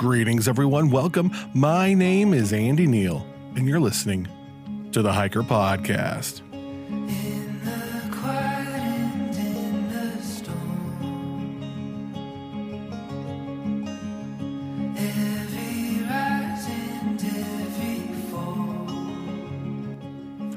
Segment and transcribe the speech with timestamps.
[0.00, 0.90] Greetings, everyone.
[0.90, 1.30] Welcome.
[1.52, 4.26] My name is Andy Neal, and you're listening
[4.92, 6.40] to the Hiker Podcast.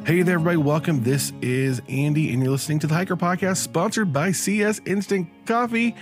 [0.05, 0.55] Hey there, everybody.
[0.55, 1.03] Welcome.
[1.03, 5.97] This is Andy, and you're listening to the Hiker Podcast, sponsored by CS Instant Coffee.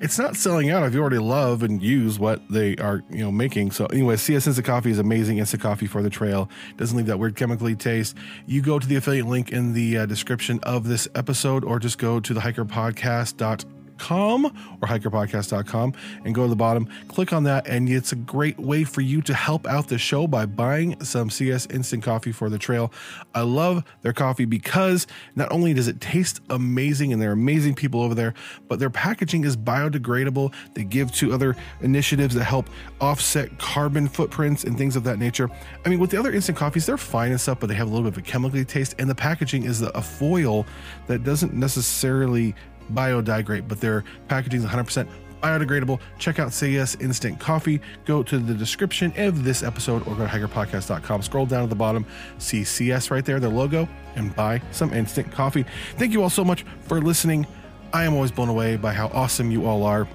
[0.00, 3.32] It's not selling out if you already love and use what they are, you know,
[3.32, 3.70] making.
[3.70, 6.48] So, anyway, CS Instant Coffee is amazing instant coffee for the trail.
[6.76, 8.16] Doesn't leave that weird chemically taste.
[8.46, 11.98] You go to the affiliate link in the uh, description of this episode, or just
[11.98, 13.73] go to the hikerpodcast.com
[14.10, 15.92] or hikerpodcast.com
[16.24, 19.22] and go to the bottom click on that and it's a great way for you
[19.22, 22.92] to help out the show by buying some cs instant coffee for the trail.
[23.34, 28.02] I love their coffee because not only does it taste amazing and they're amazing people
[28.02, 28.34] over there
[28.68, 30.52] but their packaging is biodegradable.
[30.74, 32.68] They give to other initiatives that help
[33.00, 35.50] offset carbon footprints and things of that nature.
[35.84, 37.90] I mean with the other instant coffees they're fine and stuff but they have a
[37.90, 40.66] little bit of a chemically taste and the packaging is a foil
[41.06, 42.54] that doesn't necessarily
[42.92, 45.08] biodegrade, but their packaging is 100%
[45.42, 46.00] biodegradable.
[46.18, 47.80] Check out CS Instant Coffee.
[48.06, 51.22] Go to the description of this episode or go to hikerpodcast.com.
[51.22, 52.06] Scroll down to the bottom,
[52.38, 55.64] see CS right there, their logo, and buy some instant coffee.
[55.96, 57.46] Thank you all so much for listening.
[57.92, 60.08] I am always blown away by how awesome you all are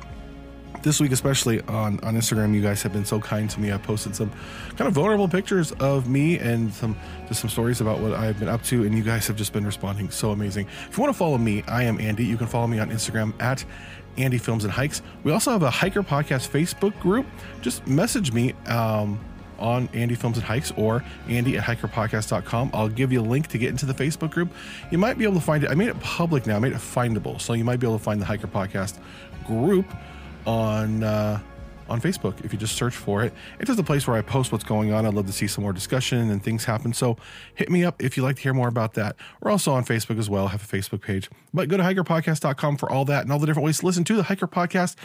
[0.81, 3.77] this week especially on on instagram you guys have been so kind to me i
[3.77, 4.31] posted some
[4.77, 6.95] kind of vulnerable pictures of me and some
[7.27, 9.65] just some stories about what i've been up to and you guys have just been
[9.65, 12.67] responding so amazing if you want to follow me i am andy you can follow
[12.67, 13.63] me on instagram at
[14.17, 17.25] andy films and hikes we also have a hiker podcast facebook group
[17.61, 19.19] just message me um
[19.59, 22.71] on Andy Films and Hikes or Andy at hikerpodcast.com.
[22.73, 24.53] I'll give you a link to get into the Facebook group.
[24.89, 25.69] You might be able to find it.
[25.69, 27.41] I made it public now, I made it findable.
[27.41, 28.99] So you might be able to find the Hiker Podcast
[29.45, 29.85] group
[30.45, 31.39] on uh,
[31.89, 32.43] on Facebook.
[32.45, 34.93] If you just search for it, it's just a place where I post what's going
[34.93, 35.05] on.
[35.05, 36.93] I'd love to see some more discussion and things happen.
[36.93, 37.17] So
[37.55, 39.15] hit me up if you'd like to hear more about that.
[39.41, 40.47] We're also on Facebook as well.
[40.47, 43.65] Have a Facebook page, but go to hikerpodcast.com for all that and all the different
[43.65, 44.95] ways to listen to the Hiker Podcast.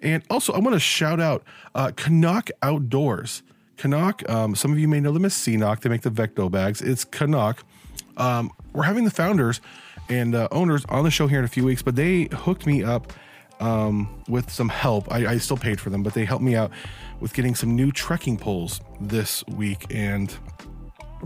[0.00, 1.44] And also, I want to shout out
[1.74, 3.42] uh, Canuck Outdoors.
[3.76, 5.80] Canuck, um, some of you may know them as CNOC.
[5.80, 6.80] They make the Vecto bags.
[6.80, 7.64] It's Canuck.
[8.16, 9.60] Um, we're having the founders
[10.08, 12.84] and uh, owners on the show here in a few weeks, but they hooked me
[12.84, 13.12] up
[13.60, 15.10] um, with some help.
[15.12, 16.70] I, I still paid for them, but they helped me out
[17.20, 19.86] with getting some new trekking poles this week.
[19.90, 20.34] And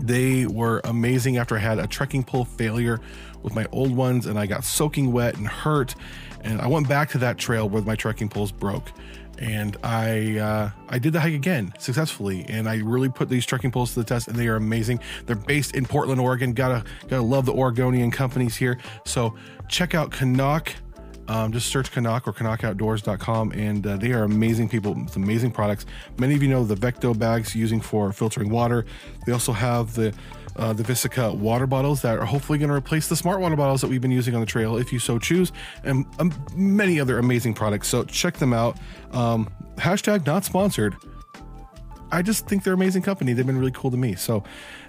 [0.01, 2.99] they were amazing after I had a trekking pole failure
[3.43, 5.95] with my old ones and I got soaking wet and hurt.
[6.41, 8.91] And I went back to that trail where my trekking poles broke.
[9.39, 13.71] And I uh, I did the hike again successfully, and I really put these trekking
[13.71, 14.99] poles to the test, and they are amazing.
[15.27, 16.51] They're based in Portland, Oregon.
[16.51, 18.77] Gotta gotta love the Oregonian companies here.
[19.05, 19.33] So
[19.69, 20.73] check out Canuck
[21.29, 25.85] um, just search Canuck or CanuckOutdoors.com, and uh, they are amazing people with amazing products.
[26.17, 28.85] Many of you know the Vecto bags using for filtering water.
[29.25, 30.13] They also have the
[30.55, 33.79] uh, the Vesica water bottles that are hopefully going to replace the smart water bottles
[33.81, 35.53] that we've been using on the trail, if you so choose,
[35.83, 37.87] and um, many other amazing products.
[37.87, 38.77] So check them out.
[39.11, 40.95] Um, hashtag not sponsored.
[42.11, 43.33] I just think they're amazing company.
[43.33, 44.15] They've been really cool to me.
[44.15, 44.43] So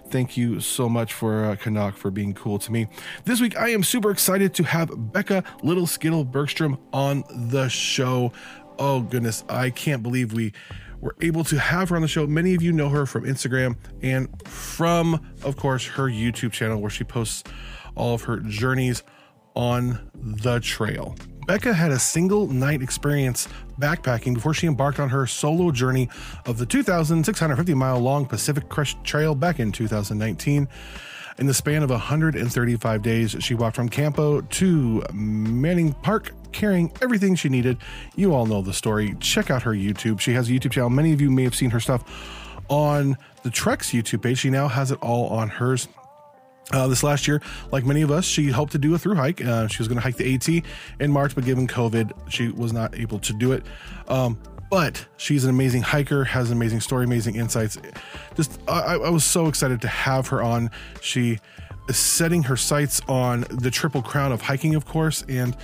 [0.09, 2.89] thank you so much for uh, Canuck for being cool to me.
[3.25, 8.33] This week, I am super excited to have Becca Little Skittle Bergstrom on the show.
[8.79, 9.45] Oh, goodness.
[9.49, 10.53] I can't believe we
[11.01, 12.27] were able to have her on the show.
[12.27, 16.91] Many of you know her from Instagram and from, of course, her YouTube channel where
[16.91, 17.45] she posts
[17.95, 19.03] all of her journeys
[19.55, 21.17] on the trail.
[21.51, 26.09] Becca had a single night experience backpacking before she embarked on her solo journey
[26.47, 30.69] of the 2,650 mile long Pacific Crest Trail back in 2019.
[31.39, 37.35] In the span of 135 days, she walked from Campo to Manning Park carrying everything
[37.35, 37.79] she needed.
[38.15, 39.17] You all know the story.
[39.19, 40.21] Check out her YouTube.
[40.21, 40.89] She has a YouTube channel.
[40.89, 42.05] Many of you may have seen her stuff
[42.69, 44.39] on the Trek's YouTube page.
[44.39, 45.89] She now has it all on hers.
[46.73, 47.43] Uh, this last year,
[47.73, 49.45] like many of us, she hoped to do a through hike.
[49.45, 50.65] Uh, she was going to hike the AT
[51.01, 53.65] in March, but given COVID, she was not able to do it.
[54.07, 54.39] Um,
[54.71, 57.77] but she's an amazing hiker, has an amazing story, amazing insights.
[58.37, 60.71] Just, I, I was so excited to have her on.
[61.01, 61.41] She
[61.89, 65.57] is setting her sights on the triple crown of hiking, of course, and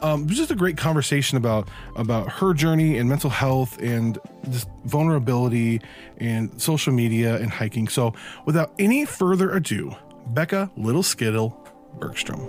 [0.00, 4.18] um, just a great conversation about about her journey and mental health and
[4.50, 5.80] just vulnerability
[6.18, 7.88] and social media and hiking.
[7.88, 8.12] So,
[8.44, 9.94] without any further ado,
[10.26, 11.56] Becca Little Skittle
[11.98, 12.40] Bergstrom.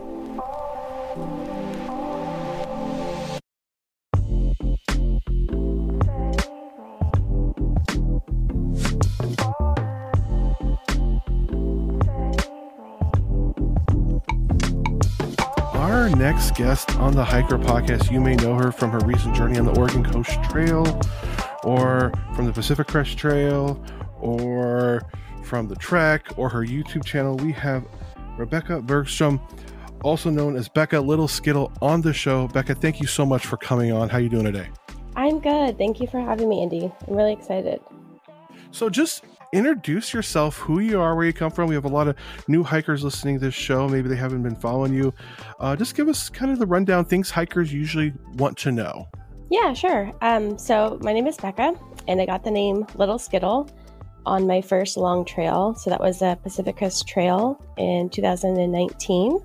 [15.73, 19.59] Our next guest on the Hiker podcast, you may know her from her recent journey
[19.59, 21.01] on the Oregon Coast Trail,
[21.63, 23.83] or from the Pacific Crest Trail,
[24.19, 25.01] or
[25.43, 27.85] from the Trek or her YouTube channel, we have
[28.37, 29.39] Rebecca Bergstrom,
[30.03, 32.47] also known as Becca Little Skittle, on the show.
[32.47, 34.09] Becca, thank you so much for coming on.
[34.09, 34.69] How are you doing today?
[35.15, 35.77] I'm good.
[35.77, 36.91] Thank you for having me, Andy.
[37.07, 37.79] I'm really excited.
[38.71, 39.23] So just
[39.53, 41.69] introduce yourself, who you are, where you come from.
[41.69, 42.15] We have a lot of
[42.47, 43.87] new hikers listening to this show.
[43.87, 45.13] Maybe they haven't been following you.
[45.59, 49.07] Uh, just give us kind of the rundown things hikers usually want to know.
[49.51, 50.11] Yeah, sure.
[50.21, 51.75] Um, so my name is Becca,
[52.07, 53.69] and I got the name Little Skittle
[54.25, 55.75] on my first long trail.
[55.75, 59.39] So that was the Pacific Crest Trail in 2019.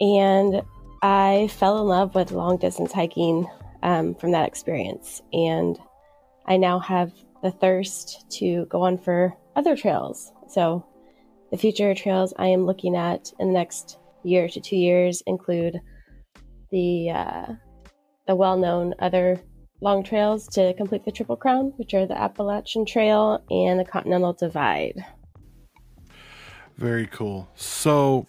[0.00, 0.62] And
[1.02, 3.46] I fell in love with long distance hiking
[3.82, 5.22] um, from that experience.
[5.32, 5.78] And
[6.46, 7.12] I now have
[7.42, 10.32] the thirst to go on for other trails.
[10.48, 10.84] So
[11.50, 15.80] the future trails I am looking at in the next year to two years include
[16.70, 17.46] the uh,
[18.26, 19.40] the well-known other
[19.80, 24.32] long trails to complete the Triple Crown, which are the Appalachian Trail and the Continental
[24.32, 25.04] Divide.
[26.76, 27.48] Very cool.
[27.54, 28.26] So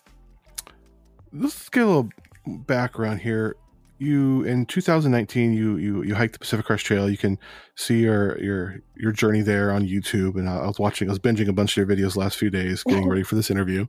[1.32, 2.10] let's get a little
[2.46, 3.56] background here.
[3.98, 7.10] You in 2019, you you you hiked the Pacific Crest Trail.
[7.10, 7.38] You can
[7.76, 10.36] see your your your journey there on YouTube.
[10.36, 12.84] And I was watching, I was binging a bunch of your videos last few days,
[12.84, 13.86] getting ready for this interview.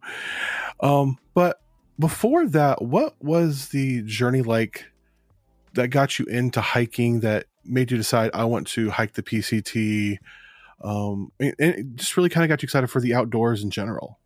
[0.80, 1.62] Um, but
[1.98, 4.84] before that, what was the journey like
[5.72, 7.20] that got you into hiking?
[7.20, 10.18] That made you decide I want to hike the PCT?
[10.82, 14.18] Um, and it just really kind of got you excited for the outdoors in general.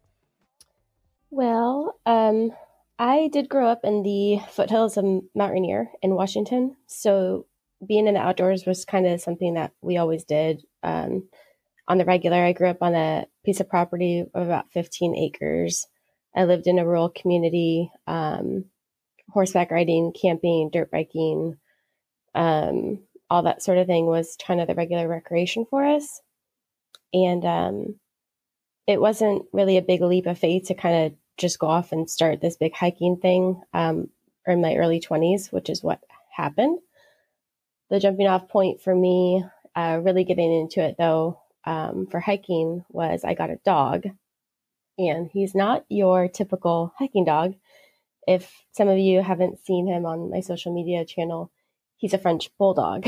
[1.30, 2.52] Well, um,
[2.98, 5.04] I did grow up in the foothills of
[5.34, 6.76] Mount Rainier in Washington.
[6.86, 7.46] So
[7.86, 11.28] being in the outdoors was kind of something that we always did um,
[11.88, 12.38] on the regular.
[12.42, 15.86] I grew up on a piece of property of about 15 acres.
[16.34, 18.66] I lived in a rural community, um,
[19.30, 21.56] horseback riding, camping, dirt biking,
[22.34, 23.00] um,
[23.30, 26.20] all that sort of thing was kind of the regular recreation for us.
[27.12, 27.94] And um,
[28.86, 32.08] it wasn't really a big leap of faith to kind of just go off and
[32.08, 34.08] start this big hiking thing um,
[34.46, 36.00] in my early 20s, which is what
[36.34, 36.78] happened.
[37.90, 39.44] The jumping off point for me,
[39.74, 44.04] uh, really getting into it though, um, for hiking was I got a dog,
[44.98, 47.54] and he's not your typical hiking dog.
[48.26, 51.50] If some of you haven't seen him on my social media channel,
[51.96, 53.06] he's a French bulldog.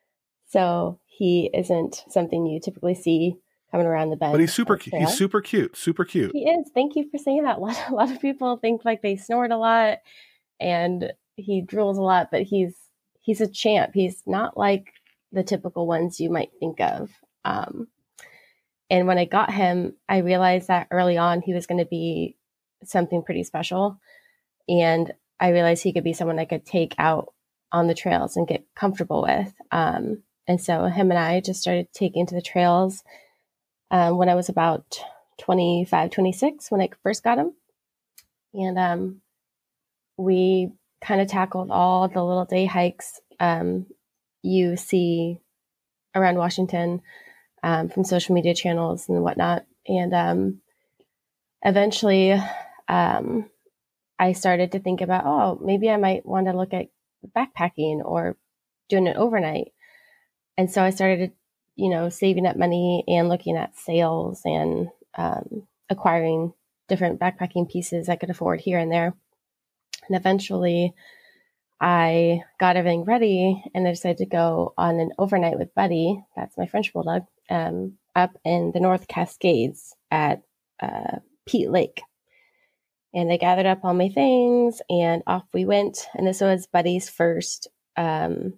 [0.48, 3.36] so he isn't something you typically see
[3.70, 4.32] coming around the bend.
[4.32, 4.94] But he's super cute.
[4.94, 5.76] He's super cute.
[5.76, 6.32] Super cute.
[6.32, 6.70] He is.
[6.74, 7.58] Thank you for saying that.
[7.58, 9.98] A lot, a lot of people think like they snort a lot
[10.58, 12.74] and he drools a lot, but he's
[13.20, 13.92] he's a champ.
[13.94, 14.92] He's not like
[15.32, 17.10] the typical ones you might think of.
[17.44, 17.88] Um,
[18.88, 22.36] and when I got him, I realized that early on he was going to be
[22.84, 24.00] something pretty special,
[24.68, 27.32] and I realized he could be someone I could take out
[27.72, 29.52] on the trails and get comfortable with.
[29.70, 33.04] Um, and so him and I just started taking to the trails
[33.90, 35.00] um, when I was about
[35.38, 37.52] 25, 26 when I first got him.
[38.52, 39.20] And um,
[40.16, 43.86] we kind of tackled all the little day hikes um,
[44.42, 45.40] you see
[46.14, 47.00] around Washington
[47.62, 49.64] um, from social media channels and whatnot.
[49.86, 50.60] And um,
[51.62, 52.40] eventually,
[54.20, 56.88] I started to think about, oh, maybe I might want to look at
[57.26, 58.36] backpacking or
[58.88, 59.72] doing it overnight.
[60.56, 61.32] And so I started,
[61.76, 66.52] you know, saving up money and looking at sales and um, acquiring
[66.88, 69.14] different backpacking pieces I could afford here and there.
[70.08, 70.94] And eventually,
[71.80, 76.58] I got everything ready and I decided to go on an overnight with Buddy, that's
[76.58, 80.42] my French bulldog, um, up in the North Cascades at
[80.82, 82.02] uh, Pete Lake.
[83.12, 86.06] And I gathered up all my things and off we went.
[86.14, 88.54] And this was Buddy's first, um,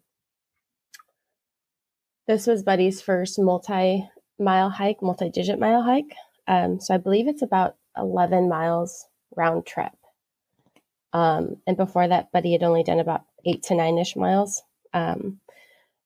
[2.26, 6.14] this was Buddy's first multi mile hike, multi digit mile hike.
[6.46, 9.06] Um, so I believe it's about 11 miles
[9.36, 9.92] round trip.
[11.12, 14.62] Um, and before that, Buddy had only done about eight to nine ish miles.
[14.92, 15.40] Um,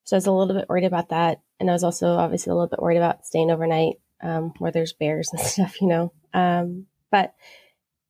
[0.04, 1.40] so I was a little bit worried about that.
[1.58, 4.92] And I was also obviously a little bit worried about staying overnight um, where there's
[4.92, 6.12] bears and stuff, you know.
[6.32, 7.34] Um, but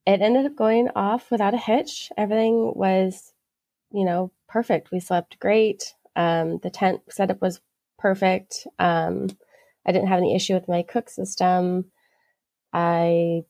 [0.07, 2.11] it ended up going off without a hitch.
[2.17, 3.33] Everything was,
[3.93, 4.91] you know, perfect.
[4.91, 5.95] We slept great.
[6.15, 7.61] Um, the tent setup was
[7.99, 8.67] perfect.
[8.79, 9.29] Um,
[9.87, 11.87] I didn't have any issue with my cook system.
[12.73, 13.43] I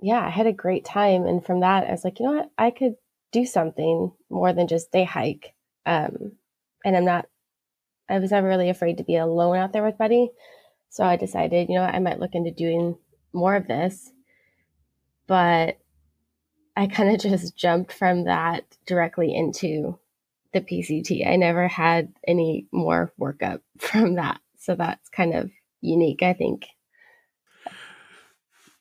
[0.00, 1.24] yeah, I had a great time.
[1.24, 2.50] And from that, I was like, you know what?
[2.58, 2.94] I could
[3.32, 5.54] do something more than just day hike.
[5.86, 6.32] Um,
[6.84, 7.26] and I'm not,
[8.08, 10.30] I was never really afraid to be alone out there with Buddy.
[10.90, 11.84] So I decided, you know?
[11.84, 12.98] I might look into doing
[13.32, 14.12] more of this.
[15.26, 15.78] But
[16.76, 19.98] I kind of just jumped from that directly into
[20.52, 21.26] the PCT.
[21.26, 24.40] I never had any more workup from that.
[24.58, 25.50] So that's kind of
[25.80, 26.66] unique, I think.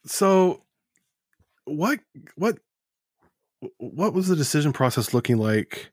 [0.06, 0.64] So,
[1.66, 2.00] what
[2.36, 2.58] what
[3.78, 5.92] what was the decision process looking like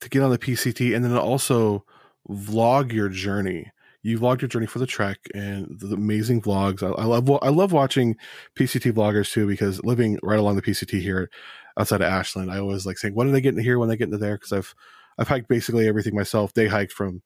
[0.00, 1.84] to get on the PCT, and then also
[2.28, 3.72] vlog your journey?
[4.02, 6.82] You vlogged your journey for the trek and the amazing vlogs.
[6.82, 8.16] I, I love I love watching
[8.54, 11.30] PCT vloggers too because living right along the PCT here
[11.78, 13.78] outside of Ashland, I always like saying, "When are they getting here?
[13.78, 14.74] When they get into there?" Because I've
[15.18, 16.54] I've hiked basically everything myself.
[16.54, 17.22] They hiked from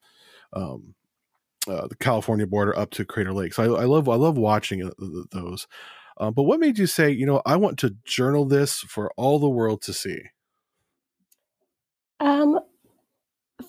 [0.51, 0.95] um,
[1.67, 3.53] uh, the California border up to Crater Lake.
[3.53, 4.91] So I, I love I love watching uh,
[5.31, 5.67] those.
[6.17, 9.39] Uh, but what made you say, you know, I want to journal this for all
[9.39, 10.19] the world to see?
[12.19, 12.59] Um,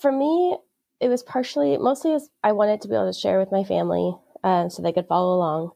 [0.00, 0.58] for me,
[1.04, 4.16] it was partially, mostly as I wanted to be able to share with my family,
[4.42, 5.72] uh, so they could follow along.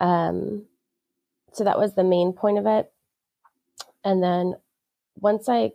[0.00, 0.66] Um,
[1.54, 2.92] so that was the main point of it.
[4.04, 4.56] And then
[5.18, 5.72] once I,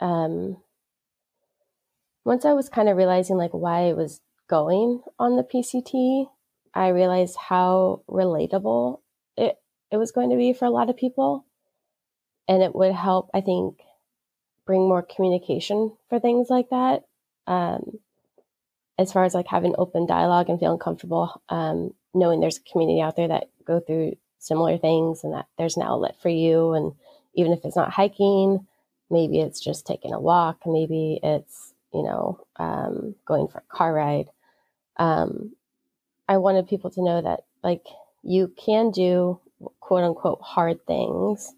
[0.00, 0.58] um,
[2.26, 6.26] once I was kind of realizing like why I was going on the PCT,
[6.74, 9.00] I realized how relatable
[9.38, 9.56] it
[9.90, 11.46] it was going to be for a lot of people,
[12.46, 13.78] and it would help, I think,
[14.66, 17.04] bring more communication for things like that.
[17.46, 17.98] Um,
[19.00, 23.00] as far as like having open dialogue and feeling comfortable, um, knowing there's a community
[23.00, 26.92] out there that go through similar things and that there's an outlet for you, and
[27.34, 28.66] even if it's not hiking,
[29.10, 33.94] maybe it's just taking a walk, maybe it's you know um, going for a car
[33.94, 34.26] ride.
[34.98, 35.54] Um,
[36.28, 37.86] I wanted people to know that like
[38.22, 39.40] you can do
[39.80, 41.54] quote unquote hard things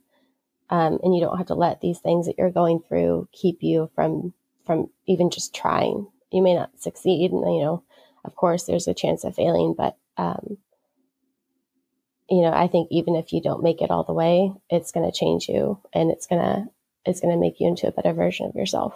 [0.71, 3.91] um, and you don't have to let these things that you're going through keep you
[3.97, 4.33] from
[4.65, 7.83] from even just trying you may not succeed and you know
[8.25, 10.59] of course there's a chance of failing but um,
[12.29, 15.09] you know i think even if you don't make it all the way it's going
[15.09, 16.65] to change you and it's going to
[17.05, 18.95] it's going to make you into a better version of yourself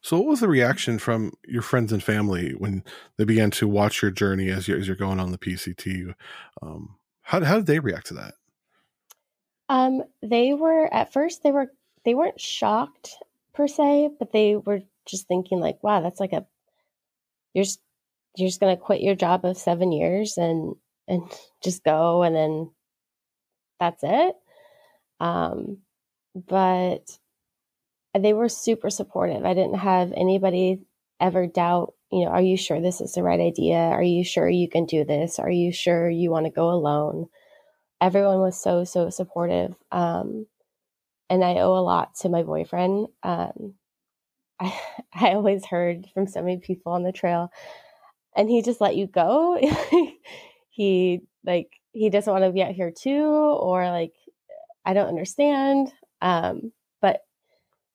[0.00, 2.84] so, what was the reaction from your friends and family when
[3.16, 6.14] they began to watch your journey as you're, as you're going on the PCT?
[6.62, 8.34] Um, how, how did they react to that?
[9.68, 11.72] Um, they were at first they were
[12.04, 13.16] they weren't shocked
[13.52, 16.46] per se, but they were just thinking like, "Wow, that's like a
[17.54, 17.80] you're just
[18.36, 20.74] you're just gonna quit your job of seven years and
[21.08, 21.22] and
[21.64, 22.70] just go and then
[23.80, 24.36] that's it."
[25.20, 25.78] Um,
[26.34, 27.18] but
[28.18, 29.44] they were super supportive.
[29.44, 30.80] I didn't have anybody
[31.20, 33.76] ever doubt, you know, are you sure this is the right idea?
[33.76, 35.38] Are you sure you can do this?
[35.38, 37.26] Are you sure you want to go alone?
[38.00, 39.74] Everyone was so, so supportive.
[39.92, 40.46] Um,
[41.30, 43.08] and I owe a lot to my boyfriend.
[43.22, 43.74] Um,
[44.60, 44.78] I,
[45.14, 47.50] I always heard from so many people on the trail,
[48.36, 49.58] and he just let you go.
[50.70, 54.12] he like he doesn't want to be out here too, or like
[54.84, 55.92] I don't understand.
[56.20, 57.20] Um, but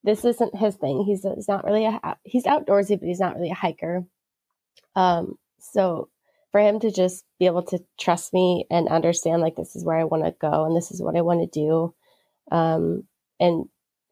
[0.04, 1.04] this isn't his thing.
[1.06, 4.04] He's, he's not really a he's outdoorsy, but he's not really a hiker.
[4.96, 6.10] Um, so
[6.52, 9.98] for him to just be able to trust me and understand like this is where
[9.98, 11.96] I want to go and this is what I want to do,
[12.52, 13.04] um,
[13.40, 13.66] and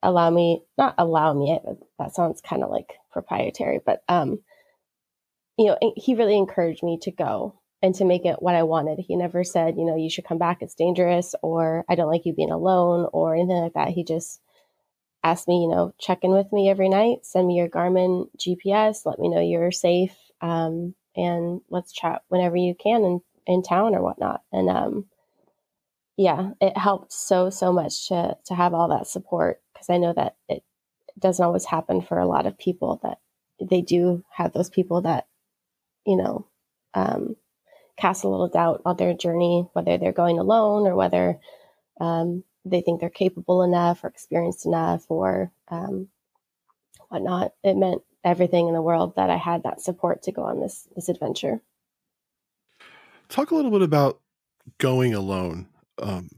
[0.04, 1.62] allow me not allow me it
[2.00, 4.40] that sounds kind of like proprietary, but um,
[5.58, 9.00] you know he really encouraged me to go and to make it what I wanted.
[9.00, 12.26] He never said you know you should come back it's dangerous or I don't like
[12.26, 13.90] you being alone or anything like that.
[13.90, 14.42] He just
[15.24, 19.06] asked me, you know, check in with me every night, send me your Garmin GPS,
[19.06, 23.96] let me know you're safe, um, and let's chat whenever you can in, in town
[23.96, 24.42] or whatnot.
[24.52, 25.06] And um,
[26.18, 30.14] yeah, it helped so, so much to, to have all that support because I know
[30.14, 30.64] that it
[31.18, 33.20] doesn't always happen for a lot of people that
[33.60, 35.28] they do have those people that,
[36.06, 36.48] you know,
[36.94, 37.36] um,
[37.98, 41.40] cast a little doubt on their journey, whether they're going alone or whether
[42.00, 46.08] um, they think they're capable enough or experienced enough or um,
[47.10, 47.54] whatnot.
[47.64, 50.88] It meant everything in the world that I had that support to go on this
[50.96, 51.62] this adventure.
[53.30, 54.20] Talk a little bit about
[54.78, 55.68] going alone.
[56.02, 56.30] Um,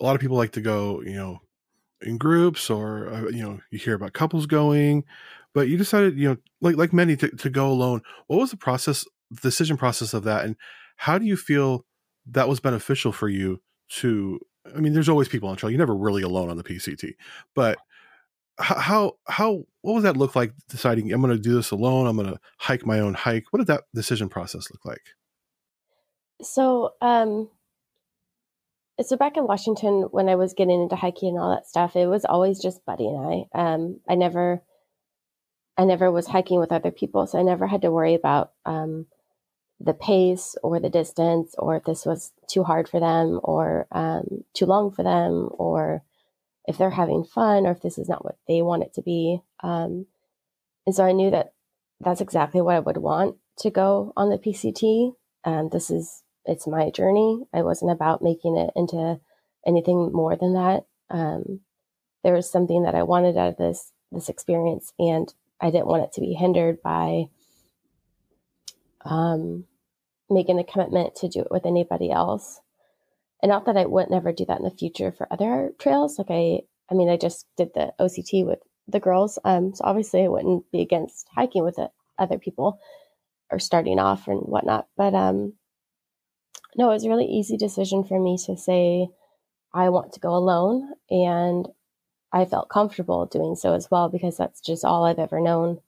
[0.00, 1.40] a lot of people like to go, you know,
[2.02, 5.04] in groups or uh, you know you hear about couples going,
[5.54, 8.02] but you decided, you know, like like many to, to go alone.
[8.26, 10.56] What was the process, the decision process of that, and
[10.96, 11.84] how do you feel
[12.26, 14.40] that was beneficial for you to
[14.74, 15.70] I mean, there's always people on trail.
[15.70, 17.14] You're never really alone on the PCT,
[17.54, 17.78] but
[18.58, 20.52] how how what would that look like?
[20.68, 22.06] Deciding I'm going to do this alone.
[22.06, 23.44] I'm going to hike my own hike.
[23.50, 25.02] What did that decision process look like?
[26.42, 27.48] So, um,
[29.04, 32.06] so back in Washington, when I was getting into hiking and all that stuff, it
[32.06, 33.58] was always just Buddy and I.
[33.58, 34.62] Um, I never,
[35.76, 39.06] I never was hiking with other people, so I never had to worry about um,
[39.80, 44.44] the pace or the distance or if this was too hard for them or um,
[44.54, 46.02] too long for them or
[46.66, 49.40] if they're having fun or if this is not what they want it to be.
[49.62, 50.06] Um,
[50.86, 51.52] and so I knew that
[52.00, 55.12] that's exactly what I would want to go on the PCT.
[55.44, 57.44] Um, this is it's my journey.
[57.52, 59.20] I wasn't about making it into
[59.66, 60.84] anything more than that.
[61.10, 61.60] Um,
[62.22, 66.04] there was something that I wanted out of this this experience, and I didn't want
[66.04, 67.24] it to be hindered by
[69.04, 69.64] um,
[70.30, 72.60] making a commitment to do it with anybody else.
[73.42, 76.18] And not that I would never do that in the future for other trails.
[76.18, 76.60] Like I,
[76.90, 80.70] I mean, I just did the OCT with the girls, um, so obviously I wouldn't
[80.70, 82.80] be against hiking with it, other people
[83.50, 84.88] or starting off and whatnot.
[84.96, 85.54] But um,
[86.76, 89.08] no, it was a really easy decision for me to say
[89.72, 91.66] I want to go alone, and
[92.32, 95.80] I felt comfortable doing so as well because that's just all I've ever known.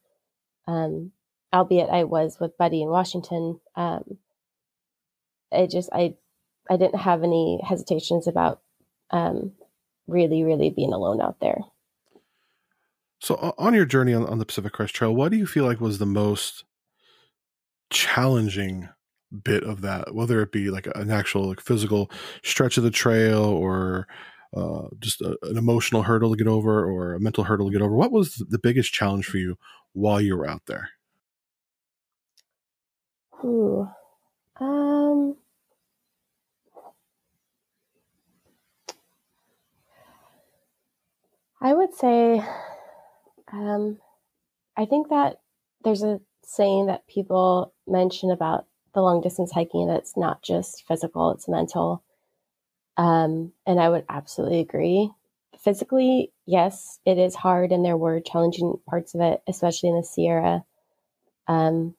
[0.67, 1.13] Um,
[1.53, 3.61] albeit I was with Buddy in Washington.
[3.77, 4.19] Um,
[5.53, 6.17] I just I
[6.71, 8.61] I didn't have any hesitations about
[9.11, 9.53] um,
[10.07, 11.61] really really being alone out there.
[13.21, 15.81] So on your journey on, on the Pacific Crest Trail, what do you feel like
[15.81, 16.65] was the most
[17.91, 18.89] challenging
[19.43, 20.15] bit of that?
[20.15, 22.11] Whether it be like an actual like physical
[22.43, 24.07] stretch of the trail or
[24.57, 27.83] uh, just a, an emotional hurdle to get over or a mental hurdle to get
[27.83, 27.95] over.
[27.95, 29.57] What was the biggest challenge for you
[29.93, 30.91] while you were out there?
[33.45, 33.89] Ooh,
[34.59, 35.37] um,
[41.61, 42.43] I would say,
[43.53, 43.99] um,
[44.77, 45.41] I think that
[45.85, 50.87] there's a saying that people mention about the long distance hiking that it's not just
[50.87, 52.03] physical, it's mental.
[52.97, 55.11] Um, and I would absolutely agree.
[55.59, 60.05] Physically, yes, it is hard, and there were challenging parts of it, especially in the
[60.05, 60.65] Sierra.
[61.47, 61.95] Um,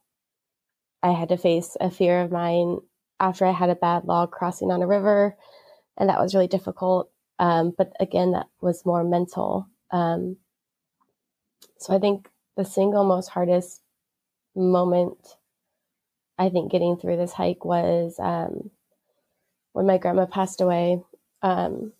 [1.01, 2.79] I had to face a fear of mine
[3.19, 5.35] after I had a bad log crossing on a river,
[5.97, 7.11] and that was really difficult.
[7.37, 9.67] Um, but again, that was more mental.
[9.91, 10.37] Um,
[11.77, 13.81] so I think the single most hardest
[14.55, 15.37] moment,
[16.39, 18.71] I think, getting through this hike was um,
[19.73, 21.03] when my grandma passed away.
[21.41, 21.91] Um,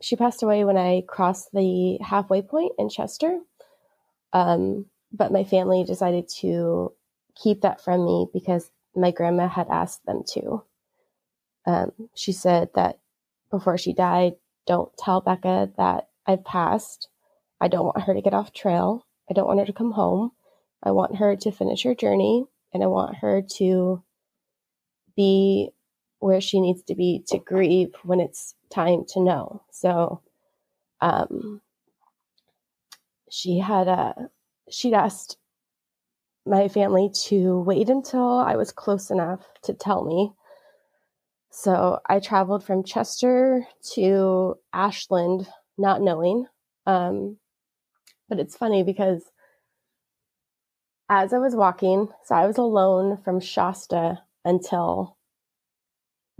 [0.00, 3.40] she passed away when I crossed the halfway point in Chester.
[4.32, 6.92] Um, but my family decided to
[7.34, 10.64] keep that from me because my grandma had asked them to.
[11.66, 12.98] Um, she said that
[13.50, 14.34] before she died,
[14.66, 17.08] don't tell Becca that I've passed.
[17.60, 19.06] I don't want her to get off trail.
[19.30, 20.32] I don't want her to come home.
[20.82, 24.02] I want her to finish her journey and I want her to
[25.16, 25.70] be
[26.20, 29.62] where she needs to be to grieve when it's time to know.
[29.70, 30.22] So,
[31.00, 31.60] um,
[33.30, 34.14] she had a,
[34.70, 35.36] she'd asked
[36.46, 40.32] my family to wait until I was close enough to tell me.
[41.50, 46.46] So I traveled from Chester to Ashland, not knowing.
[46.86, 47.36] Um,
[48.28, 49.22] but it's funny because
[51.08, 55.16] as I was walking, so I was alone from Shasta until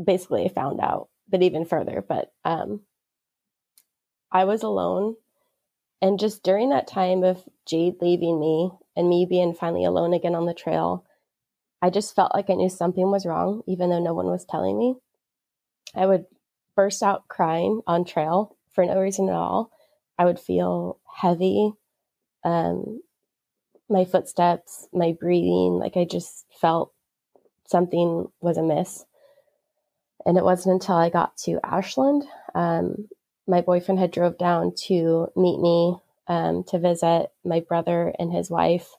[0.03, 2.05] basically I found out, but even further.
[2.07, 2.83] But um,
[4.31, 5.17] I was alone.
[6.01, 10.35] And just during that time of Jade leaving me and me being finally alone again
[10.35, 11.05] on the trail,
[11.83, 14.79] I just felt like I knew something was wrong, even though no one was telling
[14.79, 14.97] me.
[15.95, 16.27] I would
[16.77, 19.71] burst out crying on trail for no reason at all.
[20.19, 21.73] I would feel heavy,
[22.45, 23.01] um,
[23.88, 26.92] my footsteps, my breathing, like I just felt
[27.66, 29.05] something was amiss.
[30.27, 32.24] And it wasn't until I got to Ashland,
[32.55, 33.09] um,
[33.46, 35.96] my boyfriend had drove down to meet me
[36.27, 38.90] um, to visit my brother and his wife.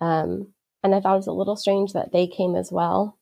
[0.00, 0.48] Um,
[0.82, 3.18] and I thought it was a little strange that they came as well.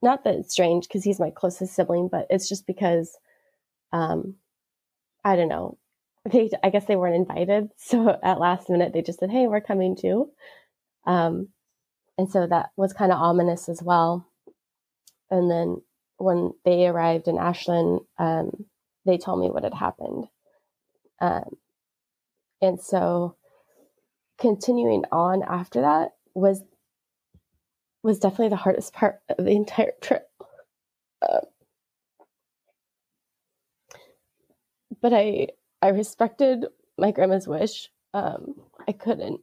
[0.00, 3.16] Not that it's strange because he's my closest sibling, but it's just because,
[3.92, 4.36] um,
[5.24, 5.78] I don't know.
[6.30, 7.70] They, I guess they weren't invited.
[7.78, 10.30] So at last minute, they just said, Hey, we're coming too.
[11.06, 11.48] Um,
[12.16, 14.26] and so that was kind of ominous as well.
[15.30, 15.82] And then
[16.18, 18.66] when they arrived in Ashland, um,
[19.04, 20.26] they told me what had happened.
[21.20, 21.56] Um,
[22.62, 23.36] and so
[24.38, 26.62] continuing on after that was
[28.02, 30.28] was definitely the hardest part of the entire trip.
[31.22, 31.40] Uh,
[35.00, 35.48] but I
[35.84, 36.64] I respected
[36.96, 37.90] my grandma's wish.
[38.14, 38.54] Um,
[38.88, 39.42] I couldn't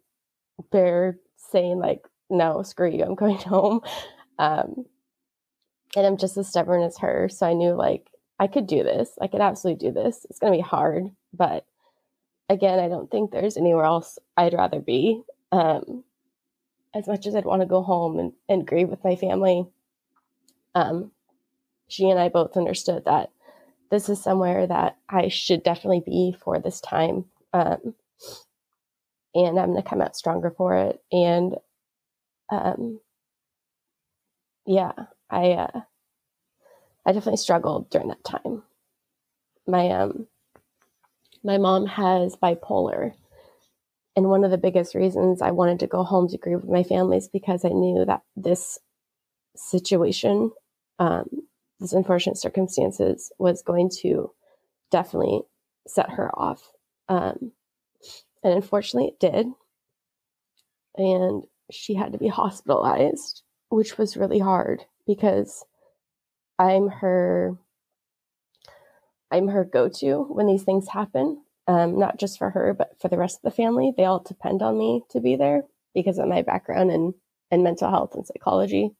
[0.71, 3.81] bear saying like, "No, screw you, I'm going home."
[4.39, 4.85] Um,
[5.95, 9.19] and I'm just as stubborn as her, so I knew like I could do this.
[9.21, 10.25] I could absolutely do this.
[10.31, 11.67] It's going to be hard, but
[12.49, 15.21] again, I don't think there's anywhere else I'd rather be.
[15.51, 16.03] Um,
[16.95, 19.67] as much as I'd want to go home and, and grieve with my family,
[20.73, 21.11] um,
[21.87, 23.29] she and I both understood that
[23.91, 27.25] this is somewhere that I should definitely be for this time.
[27.53, 27.95] Um,
[29.35, 31.01] and I'm going to come out stronger for it.
[31.11, 31.55] And
[32.51, 32.99] um,
[34.65, 34.91] yeah,
[35.29, 35.81] I uh,
[37.05, 38.63] I definitely struggled during that time.
[39.67, 40.27] My um
[41.43, 43.13] my mom has bipolar.
[44.15, 46.83] And one of the biggest reasons I wanted to go home to grieve with my
[46.83, 48.77] family is because I knew that this
[49.55, 50.51] situation,
[50.99, 51.27] um,
[51.81, 54.31] this unfortunate circumstances, was going to
[54.91, 55.41] definitely
[55.87, 56.71] set her off.
[57.09, 57.51] Um,
[58.43, 59.47] and unfortunately, it did.
[60.95, 65.65] And she had to be hospitalized, which was really hard because
[66.59, 67.57] I'm her
[69.31, 71.41] I'm her go-to when these things happen.
[71.67, 73.93] Um, not just for her, but for the rest of the family.
[73.95, 75.63] They all depend on me to be there
[75.93, 77.13] because of my background in,
[77.49, 78.91] in mental health and psychology.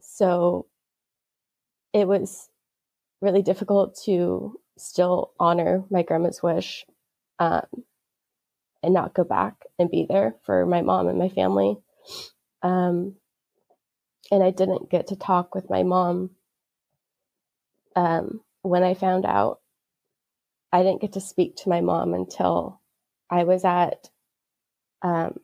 [0.00, 0.66] So
[1.92, 2.48] it was
[3.22, 6.86] really difficult to still honor my grandma's wish
[7.40, 7.66] um,
[8.82, 11.76] and not go back and be there for my mom and my family.
[12.62, 13.16] Um,
[14.30, 16.30] and I didn't get to talk with my mom
[17.96, 19.60] um, when I found out.
[20.72, 22.80] I didn't get to speak to my mom until
[23.30, 24.10] I was at
[25.02, 25.38] um,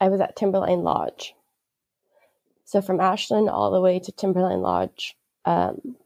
[0.00, 1.34] I was at Timberline Lodge.
[2.68, 5.96] So from Ashland all the way to Timberline Lodge, um,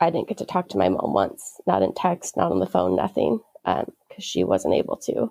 [0.00, 2.66] I didn't get to talk to my mom once, not in text, not on the
[2.66, 5.30] phone, nothing, because um, she wasn't able to.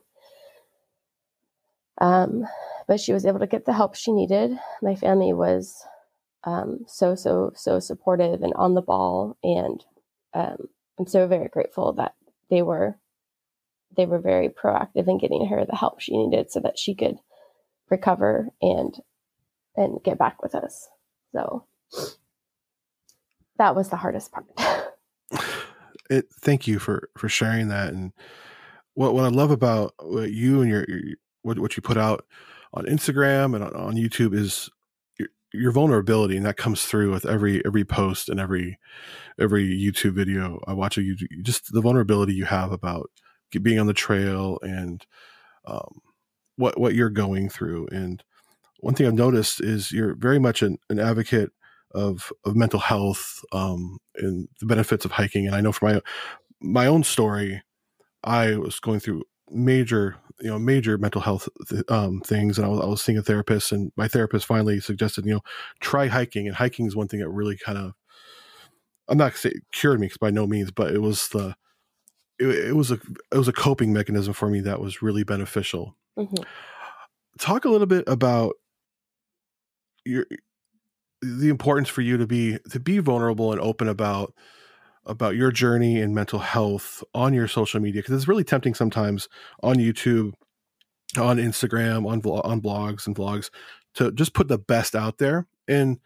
[1.99, 2.45] Um,
[2.87, 4.55] but she was able to get the help she needed.
[4.83, 5.75] My family was
[6.43, 9.83] um, so so so supportive and on the ball, and
[10.35, 10.67] um,
[10.99, 12.13] I'm so very grateful that
[12.51, 12.99] they were
[13.97, 17.17] they were very proactive in getting her the help she needed so that she could
[17.89, 19.01] recover and
[19.75, 20.88] and get back with us.
[21.33, 21.65] So
[23.57, 24.45] that was the hardest part.
[26.09, 28.13] it, thank you for for sharing that and
[28.93, 32.25] what what I love about what you and your, your what what you put out
[32.73, 34.69] on Instagram and on, on YouTube is
[35.19, 38.79] your, your, vulnerability, and that comes through with every every post and every
[39.39, 40.97] every YouTube video I watch.
[40.97, 43.09] You just the vulnerability you have about
[43.62, 45.05] being on the trail and
[45.65, 46.01] um,
[46.55, 47.88] what what you're going through.
[47.91, 48.23] And
[48.83, 51.51] one thing I've noticed is you're very much an, an advocate
[51.91, 55.47] of of mental health um, and the benefits of hiking.
[55.47, 56.01] And I know from my
[56.59, 57.63] my own story,
[58.25, 62.69] I was going through major you know major mental health th- um, things and I
[62.69, 65.41] was, I was, seeing a therapist and my therapist finally suggested you know
[65.79, 67.93] try hiking and hiking is one thing that really kind of
[69.07, 71.55] i'm not going to say cured me by no means but it was the
[72.39, 72.99] it, it, was a
[73.31, 76.43] it was a coping mechanism for me that was really beneficial mm-hmm.
[77.37, 78.55] talk a little bit about
[80.05, 84.33] the importance for you to be to be vulnerable and open about
[85.05, 89.27] about your journey in mental health on your social media because it's really tempting sometimes
[89.61, 90.33] on YouTube,
[91.17, 93.49] on Instagram, on on blogs and vlogs
[93.95, 95.47] to just put the best out there.
[95.67, 95.99] And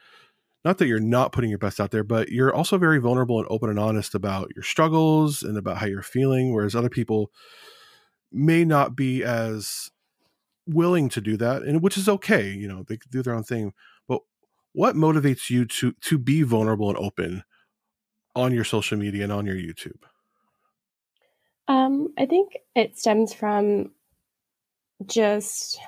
[0.65, 3.47] not that you're not putting your best out there, but you're also very vulnerable and
[3.49, 7.31] open and honest about your struggles and about how you're feeling whereas other people
[8.31, 9.91] may not be as
[10.67, 13.73] willing to do that and which is okay, you know, they do their own thing.
[14.07, 14.21] But
[14.73, 17.43] what motivates you to to be vulnerable and open
[18.35, 20.03] on your social media and on your YouTube?
[21.67, 23.91] Um, I think it stems from
[25.05, 25.79] just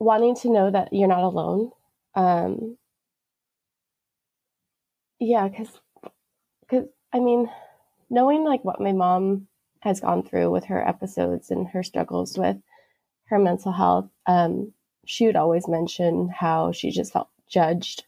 [0.00, 1.70] wanting to know that you're not alone.
[2.14, 2.76] Um,
[5.20, 5.80] yeah, because
[6.60, 7.50] because I mean,
[8.10, 9.48] knowing like what my mom
[9.80, 12.56] has gone through with her episodes and her struggles with
[13.26, 14.72] her mental health, um,
[15.06, 18.04] she would always mention how she just felt judged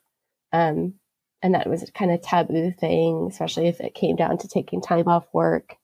[0.53, 0.95] um,
[1.43, 4.83] and that was a kind of taboo thing, especially if it came down to taking
[4.83, 5.77] time off work.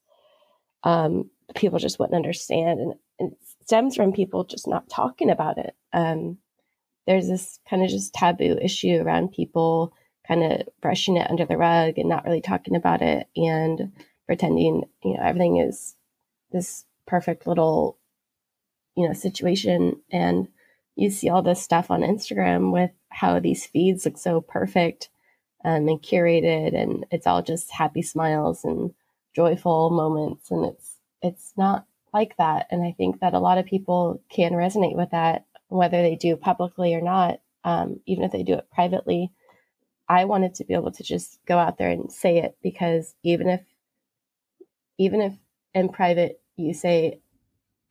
[0.84, 5.58] Um, people just wouldn't understand, and, and, it stems from people just not talking about
[5.58, 5.74] it.
[5.92, 6.38] Um,
[7.06, 9.92] there's this kind of just taboo issue around people
[10.28, 13.92] kind of brushing it under the rug and not really talking about it and
[14.26, 15.94] pretending you know everything is
[16.52, 17.98] this perfect little
[18.96, 20.48] you know situation and
[20.96, 25.10] you see all this stuff on Instagram with how these feeds look so perfect
[25.64, 28.94] um, and curated, and it's all just happy smiles and
[29.34, 32.66] joyful moments, and it's it's not like that.
[32.70, 36.36] And I think that a lot of people can resonate with that, whether they do
[36.36, 39.30] publicly or not, um, even if they do it privately.
[40.08, 43.48] I wanted to be able to just go out there and say it because even
[43.48, 43.60] if
[44.98, 45.32] even if
[45.74, 47.20] in private you say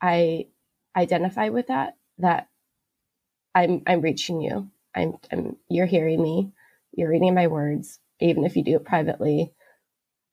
[0.01, 0.47] I
[0.95, 2.49] identify with that, that
[3.53, 4.69] I'm I'm reaching you.
[4.95, 6.51] I'm, I'm you're hearing me
[6.93, 9.53] you're reading my words even if you do it privately,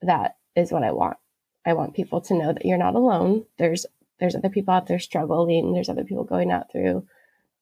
[0.01, 1.17] that is what I want.
[1.65, 3.45] I want people to know that you're not alone.
[3.57, 3.85] There's
[4.19, 5.73] there's other people out there struggling.
[5.73, 7.05] There's other people going out through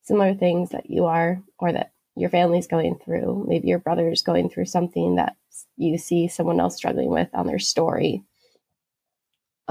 [0.03, 3.45] similar things that you are or that your family's going through.
[3.47, 5.35] Maybe your brother's going through something that
[5.77, 8.23] you see someone else struggling with on their story.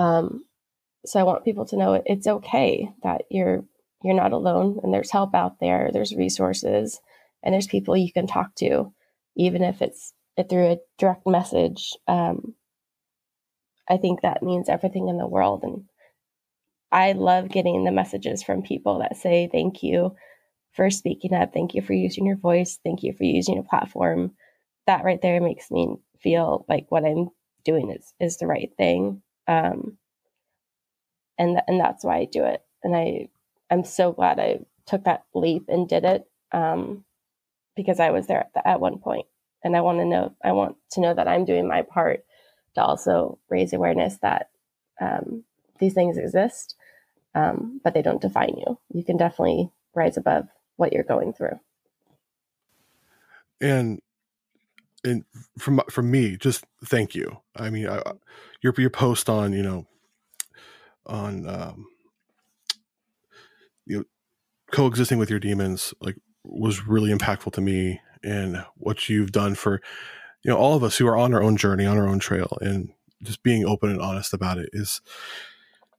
[0.00, 0.44] Um,
[1.04, 3.64] so I want people to know it's okay that you're
[4.02, 5.90] you're not alone and there's help out there.
[5.92, 7.00] There's resources
[7.42, 8.94] and there's people you can talk to,
[9.36, 10.14] even if it's
[10.48, 11.92] through a direct message.
[12.08, 12.54] Um,
[13.90, 15.64] I think that means everything in the world.
[15.64, 15.84] And
[16.90, 20.14] I love getting the messages from people that say, thank you
[20.72, 21.52] for speaking up.
[21.52, 22.78] Thank you for using your voice.
[22.82, 24.32] Thank you for using your platform.
[24.86, 27.28] That right there makes me feel like what I'm
[27.64, 29.22] doing is, is the right thing.
[29.50, 29.98] Um,
[31.38, 32.62] and, th- and that's why I do it.
[32.82, 33.28] And I,
[33.70, 36.24] I'm so glad I took that leap and did it.
[36.52, 37.04] Um,
[37.76, 39.26] because I was there at, the, at one point
[39.64, 42.24] and I want to know, I want to know that I'm doing my part
[42.74, 44.50] to also raise awareness that
[45.00, 45.44] um,
[45.78, 46.76] these things exist,
[47.34, 48.78] um, but they don't define you.
[48.92, 51.58] You can definitely rise above what you're going through.
[53.60, 54.00] And
[55.04, 55.24] and
[55.58, 57.38] from from me, just thank you.
[57.56, 58.02] I mean, I,
[58.62, 59.86] your your post on you know
[61.06, 61.86] on um,
[63.86, 64.04] you know
[64.70, 69.80] coexisting with your demons like was really impactful to me and what you've done for
[70.42, 72.56] you know all of us who are on our own journey on our own trail
[72.60, 72.90] and
[73.22, 75.00] just being open and honest about it is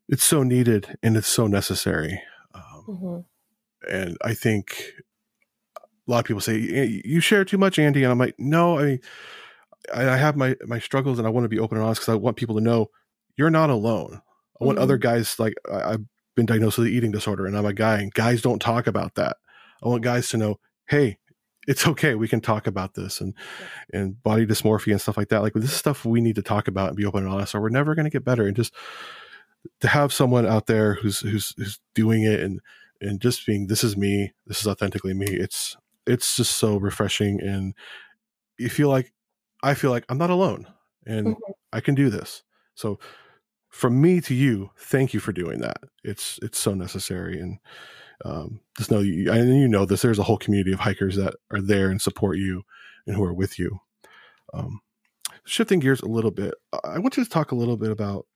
[0.07, 2.21] it's so needed and it's so necessary
[2.55, 3.93] um, mm-hmm.
[3.93, 4.93] and i think
[6.12, 9.00] lot of people say you share too much andy and i'm like no i mean
[9.93, 12.15] i have my my struggles and i want to be open and honest because i
[12.15, 12.88] want people to know
[13.38, 14.21] you're not alone
[14.60, 14.84] i want mm-hmm.
[14.84, 18.00] other guys like I, i've been diagnosed with an eating disorder and i'm a guy
[18.00, 19.38] and guys don't talk about that
[19.84, 21.17] i want guys to know hey
[21.67, 22.15] it's okay.
[22.15, 23.34] We can talk about this and
[23.93, 24.00] yeah.
[24.00, 25.41] and body dysmorphia and stuff like that.
[25.41, 27.62] Like this is stuff we need to talk about and be open and honest, or
[27.62, 28.47] we're never going to get better.
[28.47, 28.74] And just
[29.82, 32.60] to have someone out there who's who's who's doing it and
[33.00, 35.28] and just being this is me, this is authentically me.
[35.28, 35.78] It's
[36.12, 37.74] it's just so refreshing, and
[38.58, 39.13] you feel like
[39.63, 40.67] I feel like I'm not alone,
[41.06, 41.52] and mm-hmm.
[41.74, 42.43] I can do this.
[42.76, 43.00] So
[43.69, 45.78] from me to you, thank you for doing that.
[46.04, 47.60] It's it's so necessary and
[48.24, 50.02] um, just know you, and you know this.
[50.02, 52.63] There's a whole community of hikers that are there and support you
[53.08, 53.80] and who are with you.
[54.54, 54.82] Um,
[55.45, 58.28] shifting gears a little bit, I want you to talk a little bit about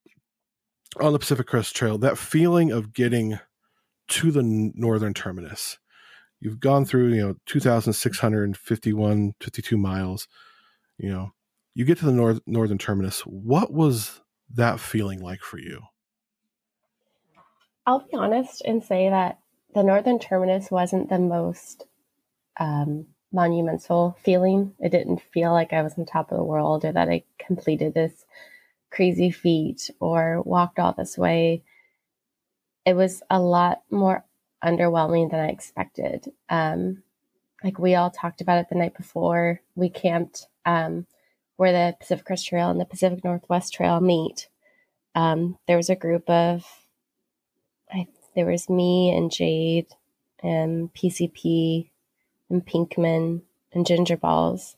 [1.00, 3.40] on the Pacific Crest Trail that feeling of getting
[4.08, 5.78] to the northern terminus.
[6.46, 10.28] You've gone through, you know, 2,651, 52 miles.
[11.00, 11.32] You know,
[11.74, 13.22] you get to the north northern terminus.
[13.22, 14.22] What was
[14.54, 15.82] that feeling like for you?
[17.88, 19.40] I'll be honest and say that
[19.74, 21.88] the northern terminus wasn't the most
[22.60, 24.76] um, monumental feeling.
[24.80, 27.96] It didn't feel like I was on top of the world or that I completed
[27.96, 28.24] this
[28.92, 31.64] crazy feat or walked all this way.
[32.86, 34.24] It was a lot more
[34.64, 36.32] underwhelming than I expected.
[36.50, 37.04] Um,
[37.64, 39.62] like we all talked about it the night before.
[39.76, 41.08] We camped um,
[41.58, 44.50] where the Pacific Crest Trail and the Pacific Northwest Trail meet.
[45.16, 46.66] Um, there was a group of,
[47.92, 49.88] I there was me and Jade
[50.44, 51.90] and PCP
[52.50, 53.42] and Pinkman
[53.74, 54.76] and Ginger Balls.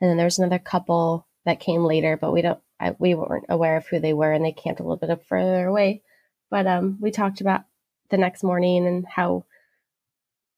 [0.00, 3.46] And then there was another couple that came later, but we don't, I, we weren't
[3.48, 6.02] aware of who they were and they camped a little bit further away.
[6.48, 7.64] But um, we talked about
[8.10, 9.44] the next morning and how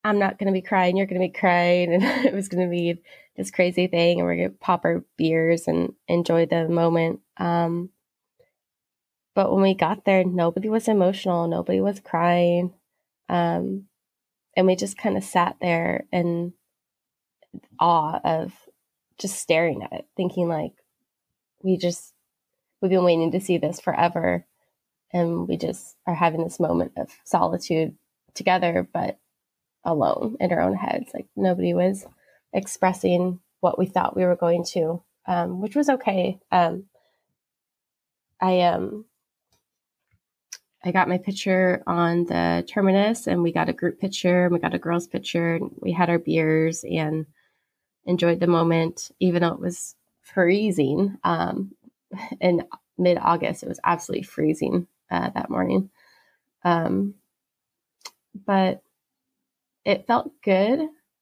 [0.04, 1.92] I'm not going to be crying, you're going to be crying.
[2.02, 3.02] And it was going to be
[3.37, 4.18] this crazy thing.
[4.18, 7.20] And we're going to pop our beers and enjoy the moment.
[7.37, 7.90] Um,
[9.34, 12.74] but when we got there, nobody was emotional, nobody was crying.
[13.28, 13.84] Um,
[14.56, 16.54] and we just kind of sat there in
[17.78, 18.52] awe of
[19.16, 20.72] just staring at it, thinking like,
[21.62, 22.14] we just,
[22.80, 24.44] we've been waiting to see this forever.
[25.12, 27.96] And we just are having this moment of solitude
[28.34, 29.18] together, but
[29.84, 31.10] alone in our own heads.
[31.14, 32.06] Like nobody was
[32.52, 36.38] expressing what we thought we were going to, um, which was okay.
[36.52, 36.84] Um,
[38.40, 39.04] I um
[40.84, 44.60] I got my picture on the terminus and we got a group picture and we
[44.60, 47.26] got a girls picture and we had our beers and
[48.06, 51.16] enjoyed the moment, even though it was freezing.
[51.24, 51.72] Um,
[52.40, 52.64] in
[52.96, 55.90] mid August, it was absolutely freezing uh, that morning.
[56.64, 57.14] Um,
[58.34, 58.82] but
[59.84, 60.80] it felt good.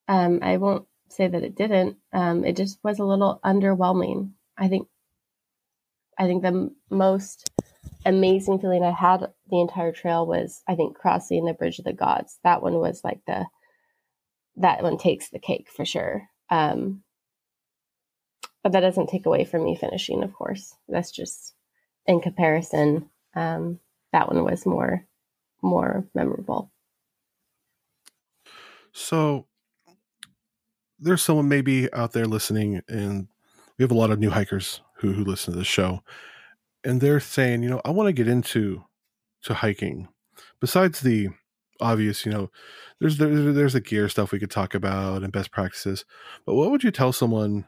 [0.09, 1.96] Um, I won't say that it didn't.
[2.12, 4.33] Um, it just was a little underwhelming.
[4.59, 4.88] I think,
[6.18, 7.51] I think the most
[8.05, 11.92] amazing feeling I had the entire trail was, I think, crossing the Bridge of the
[11.92, 12.38] Gods.
[12.44, 13.46] That one was like the,
[14.57, 16.29] that one takes the cake for sure.
[16.51, 17.03] Um,
[18.62, 20.75] but that doesn't take away from me finishing, of course.
[20.88, 21.55] That's just
[22.07, 23.11] in comparison.
[23.37, 23.79] Um,
[24.12, 25.07] that one was more
[25.62, 26.70] more memorable.
[28.92, 29.46] So
[30.99, 33.29] there's someone maybe out there listening, and
[33.79, 36.03] we have a lot of new hikers who who listen to the show,
[36.83, 38.85] and they're saying, you know, I want to get into
[39.42, 40.09] to hiking.
[40.61, 41.29] Besides the
[41.81, 42.51] obvious, you know,
[43.01, 46.07] there's there, there's the gear stuff we could talk about and best practices,
[46.46, 47.66] but what would you tell someone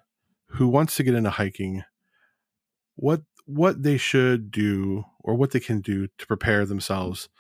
[0.52, 1.84] who wants to get into hiking?
[2.96, 7.30] What what they should do or what they can do to prepare themselves,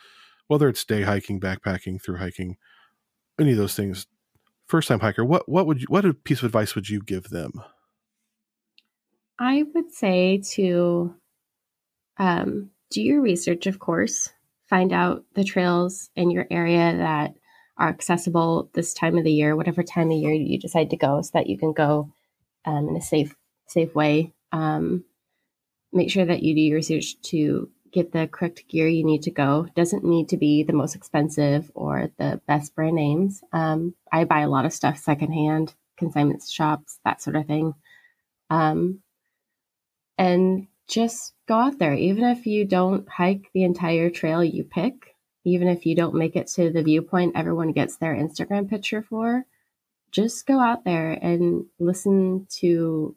[0.46, 2.56] whether it's day hiking, backpacking, through hiking,
[3.38, 4.06] any of those things.
[4.66, 7.28] First time hiker, what what would you what a piece of advice would you give
[7.28, 7.52] them?
[9.38, 11.14] I would say to
[12.16, 14.30] um, do your research, of course.
[14.66, 17.34] Find out the trails in your area that
[17.76, 21.22] are accessible this time of the year, whatever time of year you decide to go,
[21.22, 22.12] so that you can go
[22.64, 23.34] um, in a safe
[23.66, 24.32] safe way.
[24.52, 25.04] Um,
[25.92, 29.30] make sure that you do your research to get the correct gear you need to
[29.30, 29.66] go.
[29.74, 33.42] Doesn't need to be the most expensive or the best brand names.
[33.52, 37.74] Um, I buy a lot of stuff secondhand, consignment shops, that sort of thing.
[38.50, 39.00] Um,
[40.16, 41.94] and just go out there.
[41.94, 46.36] Even if you don't hike the entire trail you pick, even if you don't make
[46.36, 49.44] it to the viewpoint everyone gets their Instagram picture for,
[50.10, 53.14] just go out there and listen to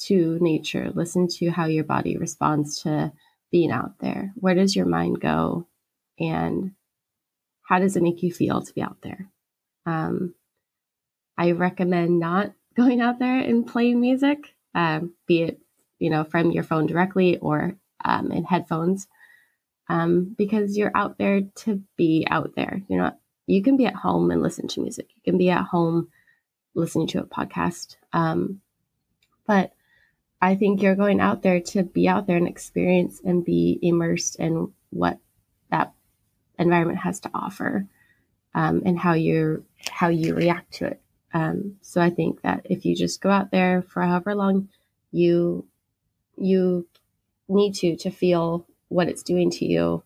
[0.00, 0.90] to nature.
[0.94, 3.12] Listen to how your body responds to
[3.50, 4.32] being out there.
[4.36, 5.66] Where does your mind go?
[6.18, 6.72] And
[7.62, 9.30] how does it make you feel to be out there?
[9.86, 10.34] Um,
[11.38, 15.60] I recommend not going out there and playing music, um, be it
[15.98, 19.06] you know from your phone directly or um, in headphones,
[19.88, 22.82] um, because you're out there to be out there.
[22.88, 23.12] You know,
[23.46, 25.08] you can be at home and listen to music.
[25.14, 26.08] You can be at home
[26.74, 28.60] listening to a podcast, um,
[29.46, 29.72] but
[30.40, 34.36] I think you're going out there to be out there and experience and be immersed
[34.36, 35.18] in what
[35.70, 35.92] that
[36.58, 37.86] environment has to offer
[38.54, 41.00] um, and how you how you react to it.
[41.32, 44.68] Um, so I think that if you just go out there for however long
[45.12, 45.66] you
[46.36, 46.86] you
[47.48, 50.02] need to to feel what it's doing to you,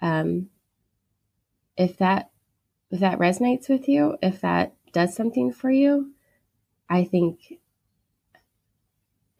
[0.00, 0.48] um,
[1.76, 2.30] if that
[2.90, 6.12] if that resonates with you, if that does something for you,
[6.88, 7.58] I think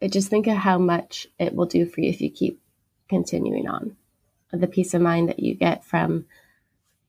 [0.07, 2.61] just think of how much it will do for you if you keep
[3.09, 3.97] continuing on.
[4.51, 6.25] The peace of mind that you get from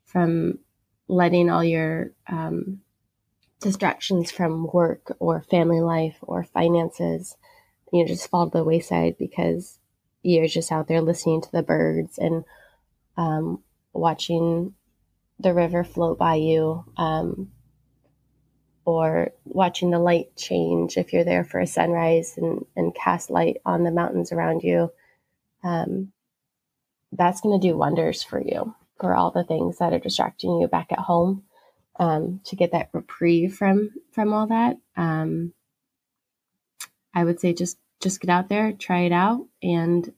[0.04, 0.58] from
[1.06, 2.80] letting all your um,
[3.60, 7.36] distractions from work or family life or finances,
[7.92, 9.78] you know, just fall to the wayside because
[10.22, 12.44] you're just out there listening to the birds and
[13.16, 14.74] um, watching
[15.38, 16.84] the river float by you.
[16.96, 17.50] Um,
[18.84, 23.58] or watching the light change if you're there for a sunrise and, and cast light
[23.64, 24.90] on the mountains around you.
[25.62, 26.12] Um,
[27.12, 30.68] that's going to do wonders for you for all the things that are distracting you
[30.68, 31.44] back at home
[31.98, 34.76] um, to get that reprieve from from all that.
[34.96, 35.52] Um,
[37.14, 40.10] I would say just just get out there, try it out, and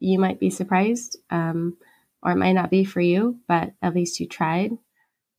[0.00, 1.76] you might be surprised, um,
[2.22, 4.72] or it might not be for you, but at least you tried.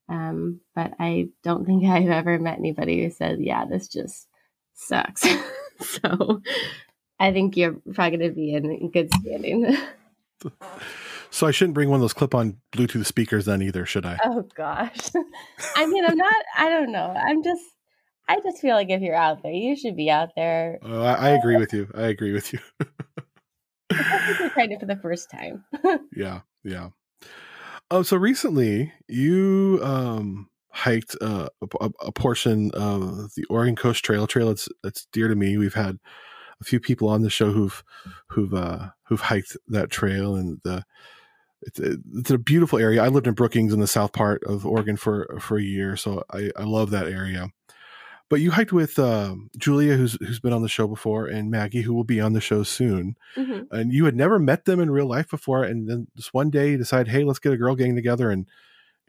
[0.09, 4.27] Um, but I don't think I've ever met anybody who said, yeah, this just
[4.73, 5.25] sucks.
[5.81, 6.41] so
[7.19, 9.77] I think you're probably going to be in good standing.
[11.31, 14.17] So I shouldn't bring one of those clip-on Bluetooth speakers then either, should I?
[14.23, 15.11] oh gosh.
[15.75, 17.13] I mean, I'm not, I don't know.
[17.15, 17.61] I'm just,
[18.27, 20.79] I just feel like if you're out there, you should be out there.
[20.81, 21.87] Oh, I, I agree with you.
[21.93, 22.59] I agree with you.
[23.91, 25.63] You're trying it for the first time.
[26.15, 26.89] yeah, yeah.
[27.91, 31.49] Oh, so recently you um hiked uh,
[31.81, 34.27] a, a portion of the Oregon Coast Trail.
[34.27, 35.57] Trail that's that's dear to me.
[35.57, 35.97] We've had
[36.61, 37.83] a few people on the show who've
[38.29, 40.83] who've uh, who've hiked that trail, and the
[41.61, 43.03] it's it's a beautiful area.
[43.03, 46.23] I lived in Brookings in the south part of Oregon for for a year, so
[46.31, 47.49] I, I love that area.
[48.29, 51.81] But you hiked with uh, Julia, who's who's been on the show before, and Maggie,
[51.81, 53.15] who will be on the show soon.
[53.35, 53.67] Mhm.
[53.71, 56.71] And you had never met them in real life before, and then just one day
[56.71, 58.45] you decide, hey, let's get a girl gang together and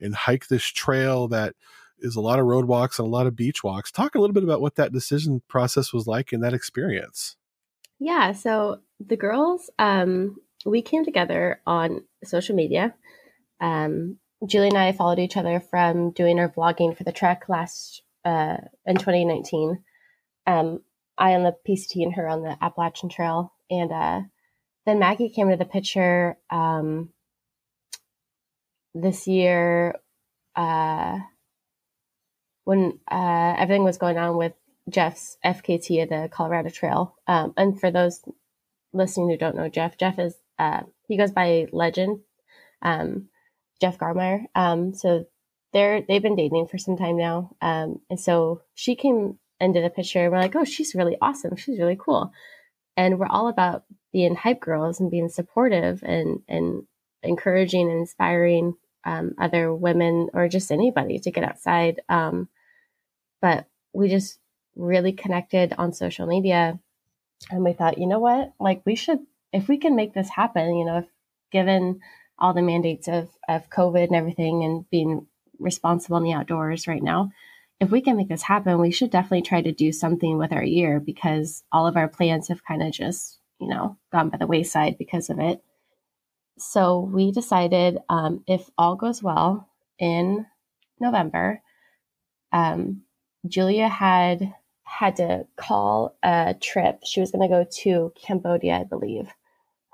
[0.01, 1.55] and hike this trail that
[1.99, 3.93] is a lot of road walks and a lot of beach walks.
[3.93, 7.37] Talk a little bit about what that decision process was like and that experience.
[7.99, 12.95] Yeah, so the girls, um, we came together on social media.
[13.61, 14.17] Um,
[14.47, 18.59] Julie and I followed each other from doing our vlogging for the trek last uh,
[18.87, 19.83] in 2019.
[20.47, 20.81] Um,
[21.19, 24.21] I on the PCT and her on the Appalachian Trail, and uh,
[24.87, 27.11] then Maggie came into the picture um,
[28.95, 29.95] this year
[30.57, 31.19] uh,
[32.65, 34.53] when uh, everything was going on with
[34.89, 37.15] Jeff's FKT at the Colorado Trail.
[37.27, 38.23] Um, and for those
[38.93, 42.21] listening who don't know Jeff, Jeff is uh, he goes by Legend,
[42.83, 43.29] um,
[43.81, 44.45] Jeff Garmire.
[44.55, 45.27] Um, so
[45.73, 49.91] they're they've been dating for some time now, um, and so she came into the
[49.91, 50.23] picture.
[50.25, 51.57] And we're like, oh, she's really awesome.
[51.57, 52.33] She's really cool,
[52.97, 56.85] and we're all about being hype girls and being supportive and and
[57.23, 62.01] encouraging and inspiring um, other women or just anybody to get outside.
[62.09, 62.49] Um,
[63.41, 64.39] but we just
[64.77, 66.79] really connected on social media
[67.51, 68.53] and we thought, you know what?
[68.61, 69.21] Like we should,
[69.53, 71.07] if we can make this happen, you know, if
[71.51, 72.01] given
[72.39, 75.27] all the mandates of, of COVID and everything and being
[75.61, 77.31] responsible in the outdoors right now,
[77.81, 80.63] if we can make this happen, we should definitely try to do something with our
[80.63, 84.47] year because all of our plans have kind of just, you know, gone by the
[84.47, 85.63] wayside because of it.
[86.59, 89.67] So we decided um, if all goes well
[89.99, 90.47] in
[90.99, 91.63] November,
[92.53, 93.03] um,
[93.47, 94.55] Julia had
[94.85, 97.01] had to call a trip.
[97.05, 99.33] She was going to go to Cambodia, I believe.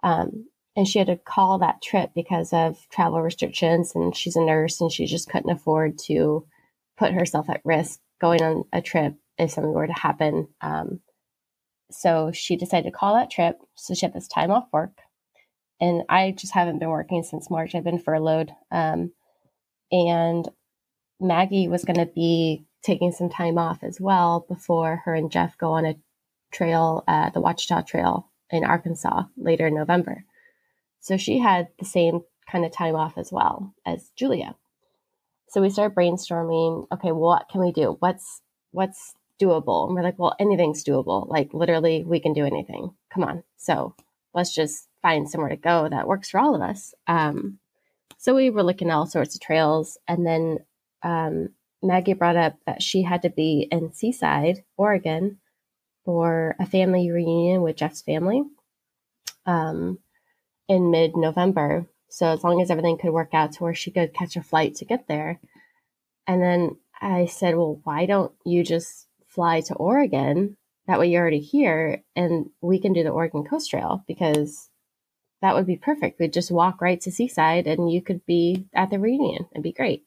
[0.03, 0.47] Um,
[0.77, 3.93] and she had to call that trip because of travel restrictions.
[3.95, 6.47] And she's a nurse and she just couldn't afford to
[6.99, 10.49] put herself at risk going on a trip if something were to happen.
[10.61, 11.01] Um,
[11.91, 13.59] so she decided to call that trip.
[13.75, 14.99] So she had this time off work.
[15.81, 17.75] And I just haven't been working since March.
[17.75, 18.51] I've been furloughed.
[18.71, 19.13] Um,
[19.91, 20.49] and
[21.21, 25.57] Maggie was going to be taking some time off as well before her and Jeff
[25.59, 25.97] go on a
[26.53, 30.25] trail, uh, the Ouachita Trail in Arkansas later in November.
[31.07, 34.57] So she had the same kind of time off as well as Julia.
[35.49, 36.89] So we started brainstorming.
[36.93, 37.97] Okay, well, what can we do?
[38.01, 38.43] What's
[38.73, 39.87] what's doable?
[39.87, 41.29] And we're like, well, anything's doable.
[41.29, 42.91] Like literally, we can do anything.
[43.15, 43.45] Come on.
[43.57, 43.95] So
[44.35, 46.93] let's just find somewhere to go that works for all of us.
[47.07, 47.61] Um,
[48.19, 50.59] so we were looking at all sorts of trails, and then
[51.05, 51.51] um,
[51.85, 55.39] Maggie brought up that she had to be in Seaside, Oregon,
[56.05, 58.43] for a family reunion with Jeff's family
[59.47, 60.01] um,
[60.69, 61.87] in mid November.
[62.09, 64.77] So, as long as everything could work out to where she could catch a flight
[64.77, 65.41] to get there.
[66.27, 70.57] And then I said, Well, why don't you just fly to Oregon?
[70.87, 74.71] That way you're already here and we can do the Oregon Coast Trail because
[75.43, 76.19] that would be perfect.
[76.19, 79.47] We'd just walk right to Seaside and you could be at the reunion.
[79.53, 80.05] It'd be great.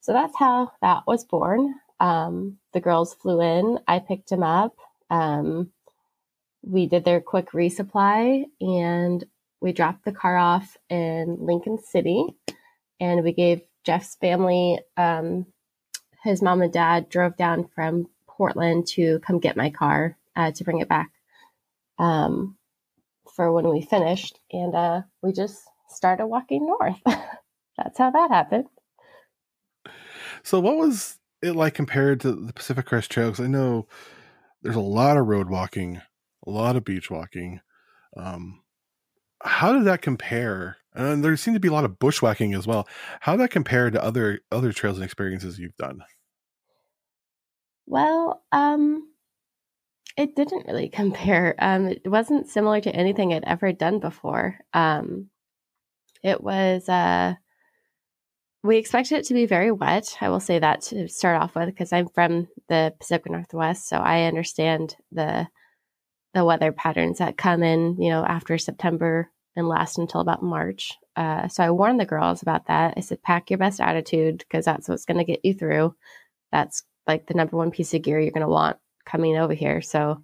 [0.00, 1.74] So that's how that was born.
[2.00, 3.78] Um, the girls flew in.
[3.86, 4.74] I picked them up.
[5.08, 5.70] Um,
[6.62, 9.24] we did their quick resupply and
[9.62, 12.26] we dropped the car off in Lincoln City.
[13.00, 15.46] And we gave Jeff's family, um,
[16.22, 20.64] his mom and dad drove down from Portland to come get my car uh, to
[20.64, 21.10] bring it back
[21.98, 22.56] um,
[23.34, 24.38] for when we finished.
[24.52, 27.00] And uh, we just started walking north.
[27.76, 28.66] That's how that happened.
[30.42, 33.30] So, what was it like compared to the Pacific Crest Trail?
[33.30, 33.86] Because I know
[34.62, 36.00] there's a lot of road walking,
[36.46, 37.60] a lot of beach walking.
[38.16, 38.61] Um,
[39.44, 40.76] how did that compare?
[40.94, 42.86] And there seemed to be a lot of bushwhacking as well.
[43.20, 46.02] How did that compare to other other trails and experiences you've done?
[47.86, 49.08] Well, um,
[50.16, 51.54] it didn't really compare.
[51.58, 54.58] Um, it wasn't similar to anything I'd ever done before.
[54.74, 55.30] Um,
[56.22, 57.34] it was uh,
[58.62, 60.16] we expected it to be very wet.
[60.20, 63.96] I will say that to start off with because I'm from the Pacific Northwest, so
[63.96, 65.48] I understand the
[66.34, 70.92] the weather patterns that come in, you know, after September and last until about March.
[71.14, 72.94] Uh, so I warned the girls about that.
[72.96, 75.94] I said, pack your best attitude because that's what's going to get you through.
[76.50, 79.82] That's like the number one piece of gear you're going to want coming over here.
[79.82, 80.22] So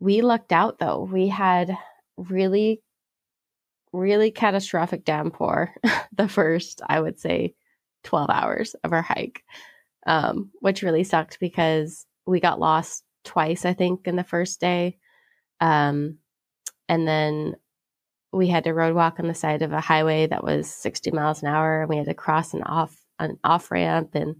[0.00, 1.08] we lucked out though.
[1.10, 1.76] We had
[2.16, 2.82] really
[3.92, 5.74] really catastrophic downpour
[6.16, 7.54] the first, I would say,
[8.04, 9.42] 12 hours of our hike,
[10.06, 14.98] um, which really sucked because we got lost twice, I think, in the first day.
[15.60, 16.18] Um,
[16.88, 17.56] and then
[18.32, 21.42] we had to road walk on the side of a highway that was 60 miles
[21.42, 24.36] an hour and we had to cross an off an off ramp and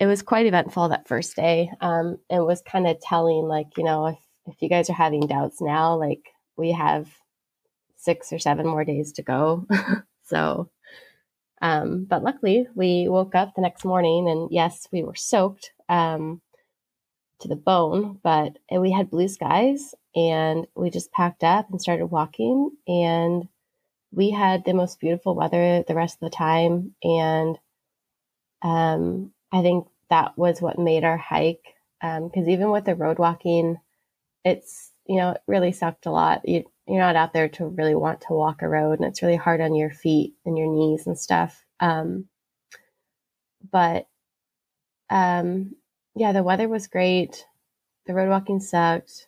[0.00, 3.84] it was quite eventful that first day um, it was kind of telling like you
[3.84, 7.06] know if if you guys are having doubts now like we have
[8.00, 9.66] six or seven more days to go.
[10.22, 10.70] so,
[11.62, 16.40] um, but luckily we woke up the next morning and yes, we were soaked um,
[17.40, 22.06] to the bone, but we had blue skies and we just packed up and started
[22.06, 23.48] walking and
[24.12, 26.94] we had the most beautiful weather the rest of the time.
[27.02, 27.58] And
[28.62, 31.74] um, I think that was what made our hike.
[32.00, 33.76] Because um, even with the road walking,
[34.44, 36.48] it's, you know, it really sucked a lot.
[36.48, 39.36] You, you're not out there to really want to walk a road and it's really
[39.36, 41.64] hard on your feet and your knees and stuff.
[41.78, 42.26] Um,
[43.70, 44.08] but
[45.10, 45.74] um,
[46.14, 47.46] yeah, the weather was great.
[48.06, 49.26] The road walking sucked.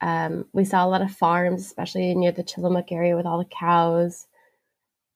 [0.00, 3.44] Um, we saw a lot of farms, especially near the Tillamook area with all the
[3.44, 4.26] cows.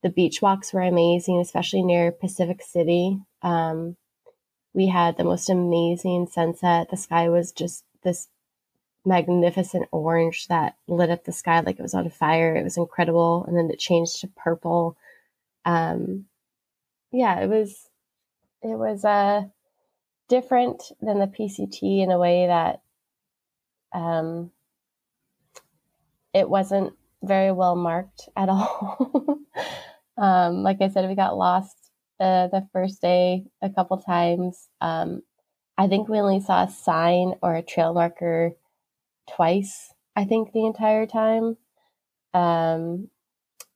[0.02, 3.18] The beach walks were amazing, especially near Pacific City.
[3.42, 3.96] Um,
[4.74, 6.88] we had the most amazing sunset.
[6.90, 8.28] The sky was just this
[9.04, 12.54] magnificent orange that lit up the sky like it was on fire.
[12.54, 13.44] It was incredible.
[13.48, 14.96] And then it changed to purple.
[15.64, 16.26] Um,
[17.10, 17.88] yeah, it was,
[18.62, 19.44] it was, uh,
[20.28, 22.82] different than the PCT in a way that,
[23.92, 24.50] um,
[26.34, 29.38] it wasn't very well marked at all.
[30.18, 31.76] um, like I said, we got lost
[32.20, 34.68] uh, the first day a couple times.
[34.80, 35.22] Um,
[35.78, 38.52] I think we only saw a sign or a trail marker
[39.30, 41.56] twice, I think, the entire time.
[42.32, 43.08] Um,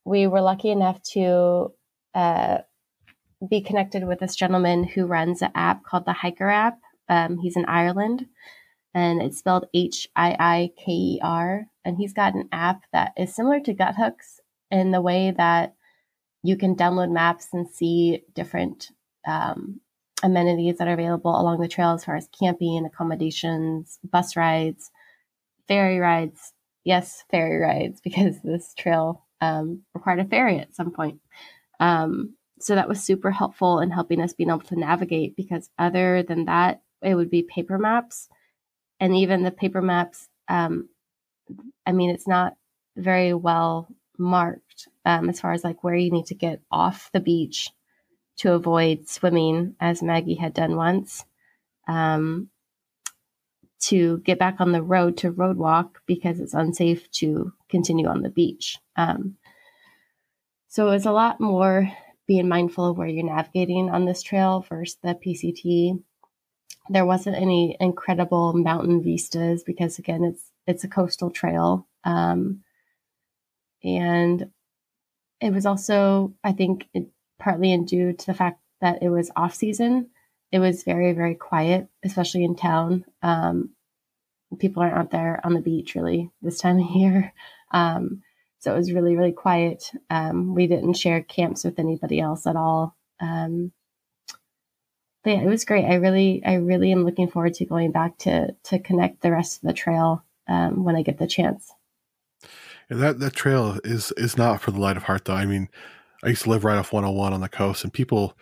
[0.03, 1.73] we were lucky enough to
[2.15, 2.59] uh,
[3.49, 6.79] be connected with this gentleman who runs an app called the Hiiker app.
[7.09, 8.27] Um, he's in Ireland
[8.93, 11.65] and it's spelled H I I K E R.
[11.83, 14.39] And he's got an app that is similar to Guthooks
[14.69, 15.73] in the way that
[16.43, 18.89] you can download maps and see different
[19.27, 19.79] um,
[20.23, 24.91] amenities that are available along the trail as far as camping, accommodations, bus rides,
[25.67, 26.53] ferry rides.
[26.83, 31.19] Yes, ferry rides, because this trail um, required a ferry at some point.
[31.79, 36.23] Um, so that was super helpful in helping us being able to navigate because other
[36.23, 38.29] than that, it would be paper maps.
[38.99, 40.89] And even the paper maps, um,
[41.85, 42.55] I mean, it's not
[42.95, 43.87] very well
[44.17, 47.71] marked um, as far as like where you need to get off the beach
[48.37, 51.25] to avoid swimming, as Maggie had done once,
[51.87, 52.49] um,
[53.79, 58.21] to get back on the road to road walk because it's unsafe to continue on
[58.21, 58.77] the beach.
[58.95, 59.37] Um,
[60.67, 61.91] so it was a lot more
[62.31, 66.01] being mindful of where you're navigating on this trail versus the PCT.
[66.87, 71.89] There wasn't any incredible mountain vistas because again, it's it's a coastal trail.
[72.05, 72.63] Um,
[73.83, 74.49] and
[75.41, 77.07] it was also, I think, it,
[77.37, 80.07] partly in due to the fact that it was off season.
[80.53, 83.03] It was very, very quiet, especially in town.
[83.21, 83.71] Um,
[84.57, 87.33] people aren't out there on the beach really this time of year.
[87.73, 88.21] Um,
[88.61, 89.91] so it was really, really quiet.
[90.11, 92.95] Um, we didn't share camps with anybody else at all.
[93.19, 93.71] Um,
[95.23, 95.85] but yeah, it was great.
[95.85, 99.57] I really, I really am looking forward to going back to to connect the rest
[99.57, 101.71] of the trail um, when I get the chance.
[102.87, 105.33] And that that trail is is not for the light of heart though.
[105.33, 105.67] I mean,
[106.23, 108.37] I used to live right off 101 on the coast, and people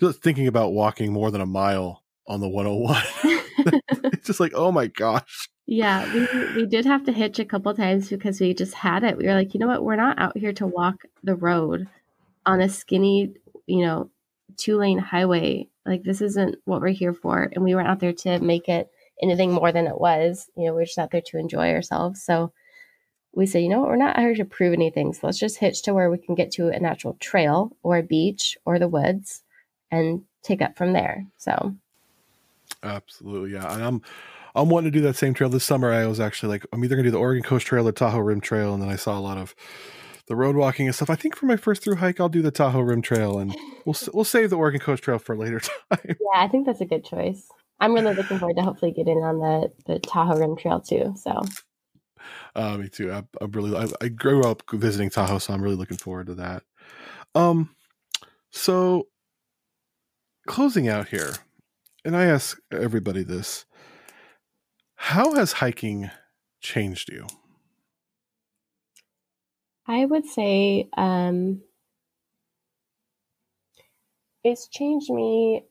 [0.00, 3.02] just thinking about walking more than a mile on the 101.
[4.12, 5.50] it's just like, oh my gosh.
[5.70, 9.18] Yeah, we we did have to hitch a couple times because we just had it.
[9.18, 11.86] We were like, you know what, we're not out here to walk the road
[12.46, 13.34] on a skinny,
[13.66, 14.08] you know,
[14.56, 15.68] two lane highway.
[15.84, 17.50] Like this isn't what we're here for.
[17.52, 18.90] And we weren't out there to make it
[19.20, 20.48] anything more than it was.
[20.56, 22.22] You know, we're just out there to enjoy ourselves.
[22.22, 22.50] So
[23.34, 25.12] we say, you know what, we're not out here to prove anything.
[25.12, 28.02] So let's just hitch to where we can get to a natural trail or a
[28.02, 29.42] beach or the woods
[29.90, 31.26] and take up from there.
[31.36, 31.74] So
[32.82, 33.70] absolutely, yeah.
[33.70, 34.02] And I'm um,
[34.54, 35.92] I'm wanting to do that same trail this summer.
[35.92, 38.40] I was actually like, I'm either gonna do the Oregon Coast Trail or Tahoe Rim
[38.40, 39.54] Trail, and then I saw a lot of
[40.26, 41.10] the road walking and stuff.
[41.10, 43.96] I think for my first through hike, I'll do the Tahoe Rim Trail, and we'll
[44.12, 46.00] we'll save the Oregon Coast Trail for later time.
[46.04, 47.48] Yeah, I think that's a good choice.
[47.80, 51.14] I'm really looking forward to hopefully getting on the the Tahoe Rim Trail too.
[51.16, 51.42] So
[52.54, 53.12] uh, me too.
[53.12, 53.76] I, am really.
[53.76, 56.62] I, I, grew up visiting Tahoe, so I'm really looking forward to that.
[57.34, 57.70] Um,
[58.50, 59.08] so
[60.46, 61.34] closing out here,
[62.04, 63.64] and I ask everybody this:
[65.00, 66.10] How has hiking
[66.60, 67.26] changed you?
[69.86, 71.62] I would say um,
[74.44, 75.64] it's changed me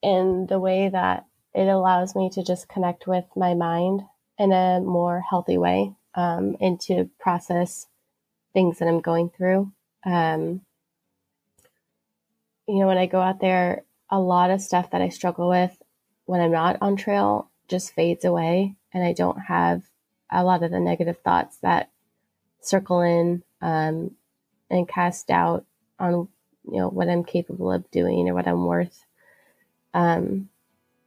[0.00, 4.02] in the way that it allows me to just connect with my mind
[4.38, 7.88] in a more healthy way um, and to process
[8.54, 9.72] things that I'm going through.
[10.06, 10.62] Um,
[12.68, 15.76] you know, when I go out there, a lot of stuff that I struggle with
[16.26, 19.82] when I'm not on trail just fades away, and I don't have
[20.30, 21.90] a lot of the negative thoughts that
[22.60, 24.12] circle in um,
[24.70, 25.64] and cast doubt
[25.98, 26.28] on
[26.70, 29.04] you know what I'm capable of doing or what I'm worth.
[29.94, 30.48] Um,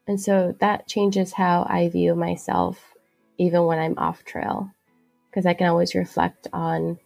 [0.08, 2.96] and so that changes how I view myself
[3.38, 4.72] even when I'm off trail,
[5.30, 7.00] because I can always reflect on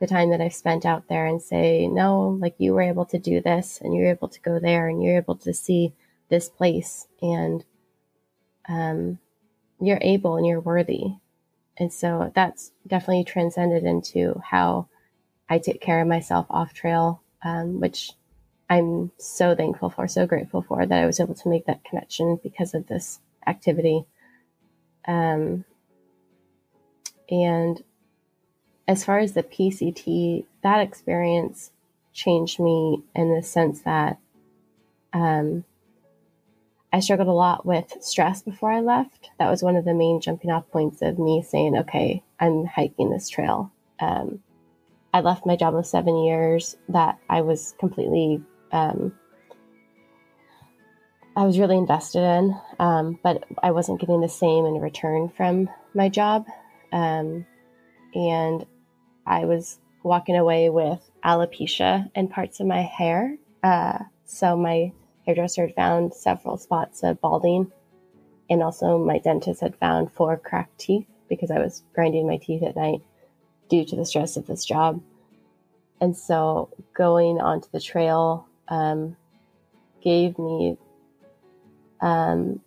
[0.00, 3.18] the time that I've spent out there and say, no, like you were able to
[3.18, 5.92] do this and you're able to go there and you're able to see
[6.28, 7.64] this place and
[8.68, 9.18] um,
[9.80, 11.14] you're able and you're worthy.
[11.78, 14.88] And so that's definitely transcended into how
[15.48, 18.12] I take care of myself off trail, um, which
[18.68, 22.38] I'm so thankful for, so grateful for that I was able to make that connection
[22.42, 24.04] because of this activity.
[25.06, 25.64] Um,
[27.30, 27.82] and
[28.86, 31.70] as far as the PCT, that experience
[32.12, 34.18] changed me in the sense that
[35.12, 35.64] um,
[36.92, 39.30] I struggled a lot with stress before I left.
[39.38, 43.10] That was one of the main jumping off points of me saying, okay, I'm hiking
[43.10, 43.70] this trail.
[44.00, 44.40] Um,
[45.12, 49.12] I left my job of seven years that I was completely, um,
[51.36, 55.68] I was really invested in, um, but I wasn't getting the same in return from
[55.94, 56.46] my job.
[56.90, 57.44] Um,
[58.14, 58.64] and
[59.26, 63.36] I was walking away with alopecia in parts of my hair.
[63.62, 64.92] Uh, so my
[65.28, 67.70] hairdresser had found several spots of balding,
[68.48, 72.62] and also my dentist had found four cracked teeth because I was grinding my teeth
[72.62, 73.02] at night
[73.68, 75.02] due to the stress of this job.
[76.00, 79.16] And so going onto the trail um,
[80.00, 80.78] gave me
[82.00, 82.62] um,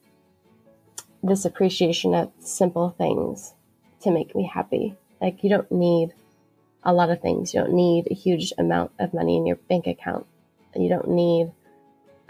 [1.24, 3.56] this appreciation of simple things
[4.02, 4.96] to make me happy.
[5.20, 6.14] Like, you don't need
[6.84, 7.56] a lot of things.
[7.56, 10.28] You don't need a huge amount of money in your bank account.
[10.76, 11.52] You don't need,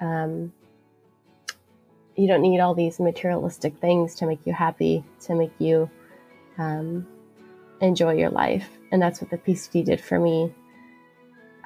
[0.01, 0.51] um,
[2.15, 5.89] you don't need all these materialistic things to make you happy, to make you
[6.57, 7.07] um,
[7.79, 8.67] enjoy your life.
[8.91, 10.53] And that's what the PCT did for me.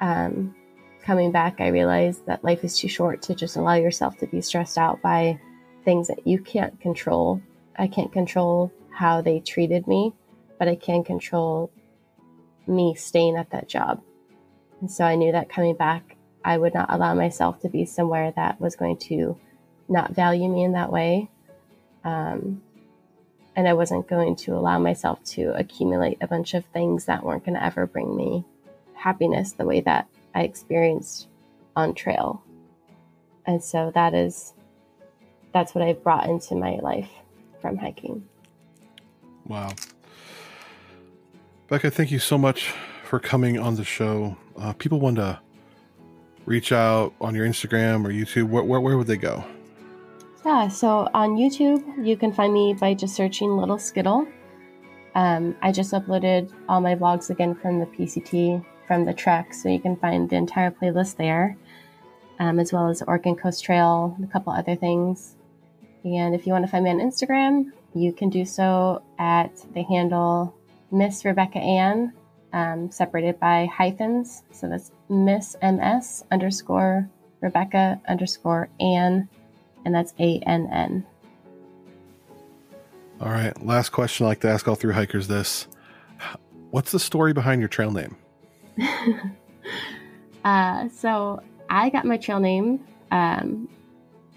[0.00, 0.54] Um,
[1.02, 4.40] coming back, I realized that life is too short to just allow yourself to be
[4.40, 5.40] stressed out by
[5.84, 7.40] things that you can't control.
[7.78, 10.12] I can't control how they treated me,
[10.58, 11.70] but I can control
[12.66, 14.02] me staying at that job.
[14.80, 16.15] And so I knew that coming back,
[16.46, 19.36] I would not allow myself to be somewhere that was going to
[19.88, 21.28] not value me in that way.
[22.04, 22.62] Um,
[23.56, 27.44] and I wasn't going to allow myself to accumulate a bunch of things that weren't
[27.44, 28.44] going to ever bring me
[28.94, 31.26] happiness the way that I experienced
[31.74, 32.44] on trail.
[33.44, 34.54] And so that is
[35.52, 37.10] that's what I've brought into my life
[37.60, 38.24] from hiking.
[39.46, 39.72] Wow.
[41.66, 42.72] Becca, thank you so much
[43.02, 44.36] for coming on the show.
[44.56, 45.40] Uh, people want to
[46.46, 48.48] reach out on your Instagram or YouTube.
[48.48, 49.44] Where, where, where would they go?
[50.44, 54.26] Yeah, so on YouTube, you can find me by just searching Little Skittle.
[55.16, 59.68] Um, I just uploaded all my vlogs again from the PCT, from the trek, so
[59.68, 61.56] you can find the entire playlist there,
[62.38, 65.34] um, as well as Oregon Coast Trail, a couple other things.
[66.04, 69.82] And if you want to find me on Instagram, you can do so at the
[69.82, 70.54] handle
[70.92, 72.12] Miss Rebecca Ann,
[72.52, 74.42] um, separated by hyphens.
[74.52, 77.08] So that's Miss MS underscore
[77.40, 79.28] Rebecca underscore Ann,
[79.84, 81.06] and that's A N N.
[83.20, 83.64] All right.
[83.64, 85.66] Last question I like to ask all through hikers this.
[86.70, 88.16] What's the story behind your trail name?
[90.46, 92.78] Uh, so I got my trail name
[93.10, 93.68] um,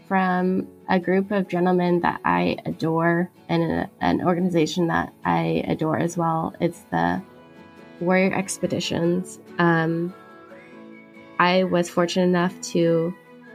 [0.07, 5.99] from a group of gentlemen that I adore and a, an organization that I adore
[5.99, 6.55] as well.
[6.59, 7.21] It's the
[7.99, 9.39] Warrior Expeditions.
[9.57, 10.13] Um,
[11.39, 13.13] I was fortunate enough to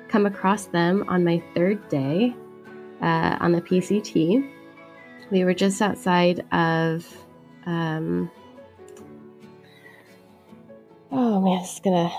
[0.09, 2.35] come across them on my third day
[3.03, 4.51] uh, on the PCT.
[5.31, 7.07] We were just outside of.
[7.67, 8.31] Um,
[11.11, 12.11] oh man, it's gonna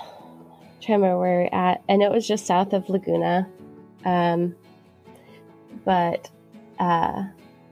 [0.80, 1.82] try to remember where we're at.
[1.88, 3.48] And it was just south of Laguna.
[4.04, 4.54] Um,
[5.84, 6.30] but
[6.78, 7.24] uh,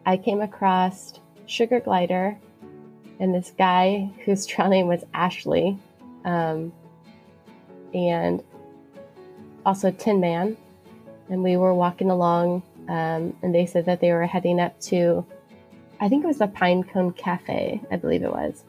[0.07, 2.38] I came across Sugar Glider
[3.20, 5.78] and this guy whose trail name was Ashley,
[6.24, 6.72] um,
[7.92, 8.42] and
[9.64, 10.56] also Tin Man.
[11.30, 15.24] And we were walking along, um, and they said that they were heading up to,
[16.00, 18.62] I think it was the Pinecone Cafe, I believe it was,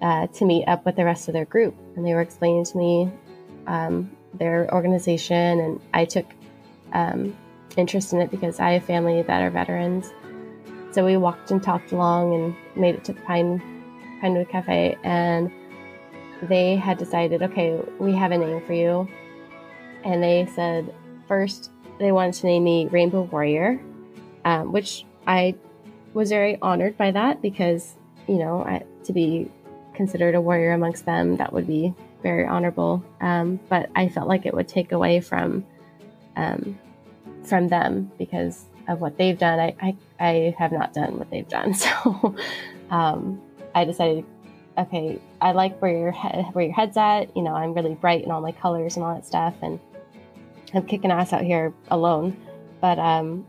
[0.00, 1.74] uh, to meet up with the rest of their group.
[1.96, 3.10] And they were explaining to me
[3.66, 6.26] um, their organization, and I took
[6.92, 7.36] um,
[7.76, 10.12] interest in it because I have family that are veterans.
[10.92, 13.62] So we walked and talked along and made it to the Pine
[14.20, 15.50] Pinewood Cafe, and
[16.42, 19.08] they had decided, okay, we have a name for you.
[20.04, 20.94] And they said
[21.26, 23.80] first they wanted to name me Rainbow Warrior,
[24.44, 25.54] um, which I
[26.14, 27.94] was very honored by that because
[28.28, 29.50] you know I, to be
[29.94, 33.04] considered a warrior amongst them that would be very honorable.
[33.20, 35.64] Um, but I felt like it would take away from
[36.36, 36.78] um,
[37.44, 39.58] from them because of what they've done.
[39.58, 41.74] I, I, I have not done what they've done.
[41.82, 42.36] So
[42.90, 43.40] um,
[43.74, 44.24] I decided,
[44.76, 47.34] okay, I like where your head, where your head's at.
[47.36, 49.80] You know, I'm really bright in all my colors and all that stuff, and
[50.74, 52.36] I'm kicking ass out here alone.
[52.80, 53.46] But um,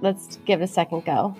[0.00, 1.36] let's give it a second go.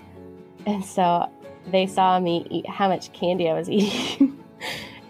[0.67, 1.31] And so
[1.71, 4.45] they saw me eat how much candy I was eating.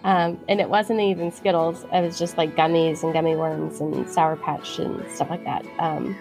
[0.05, 1.85] Um, and it wasn't even Skittles.
[1.85, 5.65] It was just like gummies and gummy worms and Sour Patch and stuff like that.
[5.79, 6.15] Um,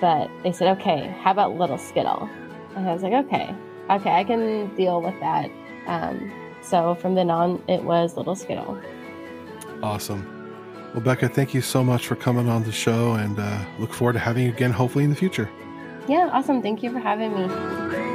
[0.00, 2.28] but they said, okay, how about Little Skittle?
[2.76, 3.54] And I was like, okay,
[3.90, 5.50] okay, I can deal with that.
[5.86, 6.32] Um,
[6.62, 8.80] so from then on, it was Little Skittle.
[9.82, 10.34] Awesome.
[10.92, 14.14] Well, Becca, thank you so much for coming on the show and uh, look forward
[14.14, 15.48] to having you again, hopefully in the future.
[16.08, 16.62] Yeah, awesome.
[16.62, 18.07] Thank you for having me.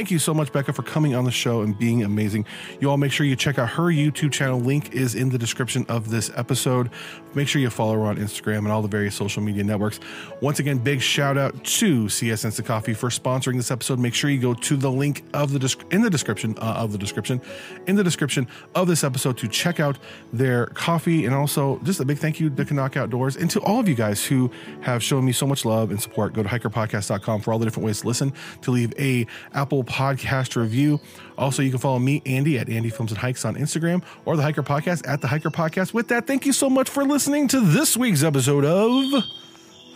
[0.00, 2.46] Thank you so much, Becca, for coming on the show and being amazing.
[2.80, 4.58] You all make sure you check out her YouTube channel.
[4.58, 6.88] Link is in the description of this episode.
[7.34, 10.00] Make sure you follow her on Instagram and all the various social media networks.
[10.40, 13.98] Once again, big shout out to CS Instant Coffee for sponsoring this episode.
[13.98, 16.98] Make sure you go to the link of the in the description uh, of the
[16.98, 17.38] description
[17.86, 19.98] in the description of this episode to check out
[20.32, 23.78] their coffee and also just a big thank you to Canuck Outdoors and to all
[23.78, 26.32] of you guys who have shown me so much love and support.
[26.32, 28.32] Go to hikerpodcast.com for all the different ways to listen,
[28.62, 31.00] to leave a Apple podcast review.
[31.36, 34.42] Also, you can follow me, Andy, at Andy Films and Hikes on Instagram or the
[34.42, 35.92] Hiker Podcast at the Hiker Podcast.
[35.92, 39.24] With that, thank you so much for listening to this week's episode of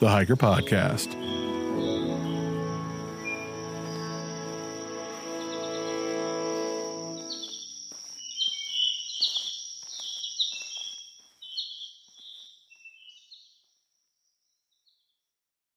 [0.00, 1.53] the Hiker Podcast.